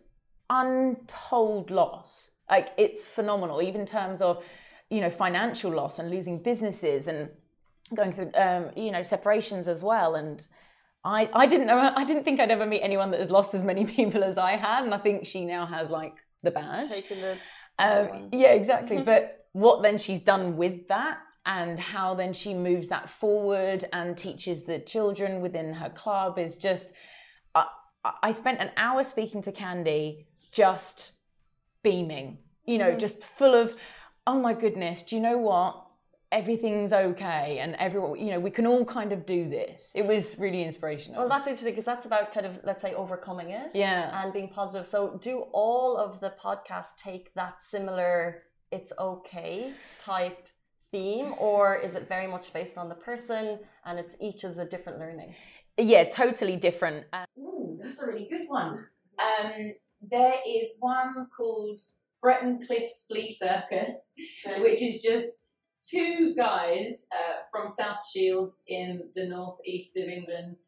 untold 0.51 1.71
loss. 1.71 2.33
Like 2.51 2.71
it's 2.77 3.05
phenomenal, 3.05 3.61
even 3.63 3.83
in 3.83 3.87
terms 3.87 4.21
of 4.21 4.45
you 4.91 5.01
know 5.01 5.11
financial 5.11 5.73
loss 5.73 5.99
and 5.99 6.11
losing 6.11 6.43
businesses 6.43 7.09
and 7.09 7.29
going 7.95 8.13
through 8.13 8.31
um, 8.35 8.71
you 8.77 8.91
know 8.91 9.03
separations 9.03 9.69
as 9.69 9.83
well 9.83 10.15
and 10.15 10.47
I, 11.05 11.31
I 11.33 11.47
didn't 11.47 11.67
know 11.67 11.79
I 11.79 12.05
didn't 12.05 12.25
think 12.25 12.41
I'd 12.41 12.51
ever 12.51 12.67
meet 12.67 12.83
anyone 12.83 13.11
that 13.13 13.21
has 13.21 13.31
lost 13.31 13.55
as 13.55 13.65
many 13.65 13.85
people 13.97 14.25
as 14.25 14.39
I 14.39 14.57
had, 14.57 14.85
and 14.85 14.95
I 14.95 14.99
think 14.99 15.27
she 15.27 15.45
now 15.45 15.67
has 15.67 15.91
like 15.91 16.15
the 16.43 16.51
badge. 16.51 16.89
Taken 16.89 17.21
the 17.21 17.37
um, 17.79 18.31
yeah, 18.33 18.49
exactly. 18.49 19.03
but 19.03 19.47
what 19.53 19.83
then 19.83 19.99
she's 19.99 20.21
done 20.21 20.57
with 20.57 20.89
that, 20.89 21.19
and 21.47 21.79
how 21.79 22.15
then 22.15 22.33
she 22.33 22.53
moves 22.53 22.89
that 22.89 23.09
forward 23.09 23.85
and 23.93 24.19
teaches 24.19 24.65
the 24.65 24.81
children 24.81 25.41
within 25.41 25.75
her 25.75 25.91
club 25.91 26.39
is 26.39 26.57
just. 26.57 26.93
I, 27.55 27.67
I 28.23 28.33
spent 28.33 28.61
an 28.61 28.71
hour 28.77 29.03
speaking 29.03 29.43
to 29.43 29.53
Candy, 29.53 30.28
just 30.53 31.13
beaming. 31.83 32.39
You 32.65 32.79
know, 32.79 32.93
mm. 32.93 32.99
just 32.99 33.23
full 33.23 33.55
of, 33.55 33.75
oh 34.27 34.39
my 34.39 34.55
goodness. 34.55 35.03
Do 35.03 35.17
you 35.17 35.23
know 35.23 35.39
what? 35.39 35.89
everything's 36.31 36.93
okay 36.93 37.59
and 37.61 37.75
everyone 37.77 38.19
you 38.19 38.31
know 38.31 38.39
we 38.39 38.51
can 38.51 38.67
all 38.67 38.85
kind 38.85 39.13
of 39.13 39.25
do 39.25 39.49
this 39.49 39.91
it 39.95 40.05
was 40.05 40.39
really 40.39 40.63
inspirational 40.63 41.21
well 41.21 41.29
that's 41.29 41.47
interesting 41.47 41.73
because 41.73 41.87
that's 41.87 42.05
about 42.05 42.35
kind 42.35 42.45
of 42.45 42.59
let's 42.65 42.83
say 42.83 42.93
overcoming 42.95 43.51
it 43.51 43.71
yeah 43.75 44.23
and 44.23 44.33
being 44.33 44.49
positive 44.49 44.87
so 44.87 45.19
do 45.23 45.47
all 45.53 45.97
of 45.97 46.21
the 46.21 46.33
podcasts 46.43 46.95
take 46.99 47.33
that 47.35 47.57
similar 47.63 48.43
it's 48.71 48.93
okay 48.99 49.73
type 49.99 50.47
theme 50.93 51.35
or 51.39 51.77
is 51.77 51.95
it 51.95 52.07
very 52.07 52.27
much 52.27 52.53
based 52.53 52.77
on 52.77 52.91
the 52.91 52.95
person 52.95 53.59
and 53.87 53.99
it's 53.99 54.15
each 54.21 54.45
is 54.45 54.59
a 54.59 54.67
different 54.67 54.99
learning 54.99 55.35
yeah 55.79 56.05
totally 56.05 56.57
different 56.57 57.07
um, 57.15 57.25
Ooh, 57.39 57.79
that's 57.83 58.03
a 58.03 58.07
really 58.07 58.29
good 58.29 58.47
one 58.49 58.85
um, 59.19 59.73
there 60.01 60.35
is 60.47 60.77
one 60.81 61.29
called 61.37 61.81
Bretton 62.21 62.61
Cliffs 62.67 63.07
Flea 63.09 63.29
Circus, 63.29 64.15
okay. 64.47 64.61
which 64.61 64.83
is 64.83 65.03
just 65.03 65.47
two 65.83 66.35
guys 66.37 67.07
uh, 67.13 67.43
from 67.51 67.69
South 67.69 67.99
Shields 68.13 68.65
in 68.69 69.11
the 69.15 69.27
northeast 69.27 69.97
of 69.97 70.09
England 70.09 70.59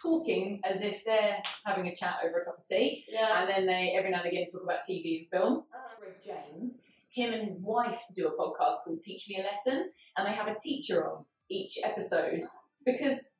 talking 0.00 0.60
as 0.64 0.82
if 0.82 1.04
they're 1.04 1.42
having 1.64 1.86
a 1.86 1.94
chat 1.94 2.18
over 2.24 2.40
a 2.40 2.44
cup 2.44 2.58
of 2.58 2.66
tea. 2.66 3.04
Yeah. 3.08 3.40
And 3.40 3.48
then 3.48 3.66
they 3.66 3.94
every 3.96 4.10
now 4.10 4.18
and 4.18 4.26
again 4.26 4.46
talk 4.46 4.62
about 4.62 4.80
TV 4.88 5.20
and 5.20 5.28
film. 5.30 5.64
Uh-huh. 5.74 5.82
James, 6.24 6.80
him 7.10 7.32
and 7.32 7.44
his 7.44 7.60
wife 7.62 8.00
do 8.14 8.28
a 8.28 8.36
podcast 8.36 8.84
called 8.84 9.00
Teach 9.00 9.28
Me 9.28 9.38
a 9.40 9.44
Lesson, 9.44 9.90
and 10.16 10.26
they 10.26 10.32
have 10.32 10.48
a 10.48 10.58
teacher 10.58 11.08
on 11.08 11.24
each 11.48 11.78
episode 11.82 12.42
because 12.84 12.96
I 12.96 13.04
don't 13.04 13.24
know 13.24 13.35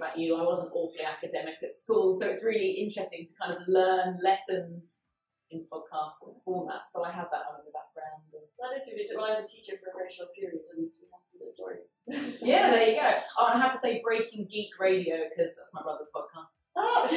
about 0.00 0.18
you, 0.18 0.36
I 0.36 0.42
wasn't 0.42 0.72
awfully 0.74 1.04
academic 1.04 1.56
at 1.62 1.72
school, 1.72 2.14
so 2.14 2.26
it's 2.26 2.42
really 2.42 2.80
interesting 2.80 3.26
to 3.26 3.32
kind 3.36 3.52
of 3.52 3.68
learn 3.68 4.18
lessons 4.24 5.10
in 5.50 5.66
podcast 5.70 6.14
format. 6.44 6.88
So 6.88 7.04
I 7.04 7.10
have 7.10 7.28
that 7.30 7.44
on 7.50 7.60
in 7.60 7.66
the 7.66 7.74
background. 7.74 8.22
That 8.32 8.76
is 8.76 8.88
really 8.92 9.04
Well, 9.16 9.36
I 9.36 9.40
was 9.40 9.44
a 9.44 9.48
teacher 9.48 9.76
for 9.82 9.90
a 9.90 9.94
very 9.96 10.10
short 10.10 10.30
period, 10.34 10.62
and 10.72 10.78
we 10.78 10.88
have 10.88 11.22
some 11.22 11.40
good 11.40 11.52
stories. 11.52 11.86
yeah, 12.42 12.70
there 12.70 12.88
you 12.88 12.96
go. 12.96 13.10
Oh, 13.38 13.46
I 13.52 13.58
have 13.58 13.72
to 13.72 13.78
say 13.78 14.00
Breaking 14.02 14.46
Geek 14.50 14.78
Radio 14.78 15.16
because 15.28 15.56
that's 15.56 15.74
my 15.74 15.82
brother's 15.82 16.10
podcast. 16.14 16.64
Oh. 16.76 17.08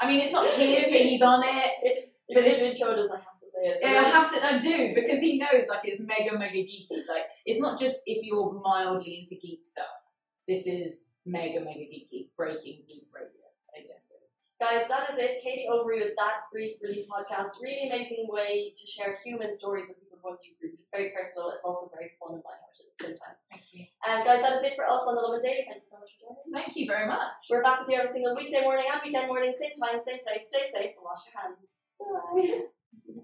I 0.00 0.08
mean, 0.08 0.20
it's 0.20 0.32
not 0.32 0.48
his, 0.54 0.84
but 0.84 1.02
he's 1.02 1.22
on 1.22 1.42
it. 1.44 1.70
If, 1.82 2.04
if 2.28 2.34
but 2.34 2.44
if 2.44 2.78
showed 2.78 2.98
us, 2.98 3.10
I 3.10 3.16
have 3.16 3.38
to 3.38 3.46
say 3.46 3.70
it. 3.70 3.78
Yeah, 3.82 4.00
I 4.00 4.08
have 4.08 4.32
to. 4.32 4.38
I 4.44 4.58
do 4.58 4.94
because 4.94 5.20
he 5.20 5.38
knows 5.38 5.68
like 5.68 5.80
it's 5.84 6.00
mega 6.00 6.38
mega 6.38 6.56
geeky. 6.56 7.04
Like 7.08 7.28
it's 7.44 7.60
not 7.60 7.78
just 7.78 8.00
if 8.06 8.24
you're 8.24 8.52
mildly 8.62 9.20
into 9.20 9.40
geek 9.40 9.64
stuff. 9.64 10.03
This 10.46 10.66
is 10.66 11.14
mega 11.24 11.60
mega 11.60 11.86
geeky. 11.88 12.28
Breaking 12.36 12.84
Geek 12.88 13.08
Radio. 13.14 13.44
I 13.74 13.80
guess. 13.88 14.12
Guys, 14.60 14.86
that 14.88 15.10
is 15.10 15.18
it. 15.18 15.42
Katie 15.42 15.66
Overy 15.70 16.00
with 16.00 16.14
that 16.16 16.46
grief 16.52 16.76
relief 16.80 17.06
podcast. 17.08 17.60
Really 17.60 17.88
amazing 17.88 18.26
way 18.28 18.72
to 18.74 18.86
share 18.86 19.18
human 19.24 19.54
stories 19.54 19.90
of 19.90 19.98
people 20.00 20.18
going 20.22 20.36
through 20.38 20.56
grief. 20.60 20.78
It's 20.80 20.90
very 20.90 21.10
personal. 21.10 21.50
It's 21.50 21.64
also 21.64 21.90
very 21.92 22.12
fun 22.20 22.38
and 22.38 22.42
lighthearted 22.46 22.86
at 22.86 22.96
the 22.96 23.04
same 23.04 23.16
time. 23.18 23.36
Thank 23.50 23.64
you. 23.72 23.84
And 24.08 24.24
guys, 24.24 24.40
that 24.40 24.62
is 24.62 24.64
it 24.64 24.76
for 24.76 24.86
us 24.86 25.02
on 25.08 25.16
the 25.16 25.20
Lovin 25.20 25.40
Daily. 25.42 25.66
Thank 25.66 25.82
you 25.82 25.90
so 25.90 25.98
much 25.98 26.12
for 26.16 26.32
joining. 26.32 26.48
Thank 26.54 26.76
you 26.76 26.86
very 26.86 27.08
much. 27.08 27.44
We're 27.50 27.62
back 27.62 27.80
with 27.80 27.90
you 27.90 27.96
every 27.98 28.08
single 28.08 28.34
weekday 28.36 28.62
morning 28.62 28.86
and 28.88 29.00
weekend 29.04 29.26
morning, 29.26 29.52
same 29.52 29.74
time, 29.74 29.98
same 30.00 30.22
place. 30.22 30.48
Stay 30.48 30.64
safe 30.70 30.96
and 30.96 31.04
wash 31.04 31.24
your 31.26 31.36
hands. 31.40 31.66
Bye. 31.98 33.20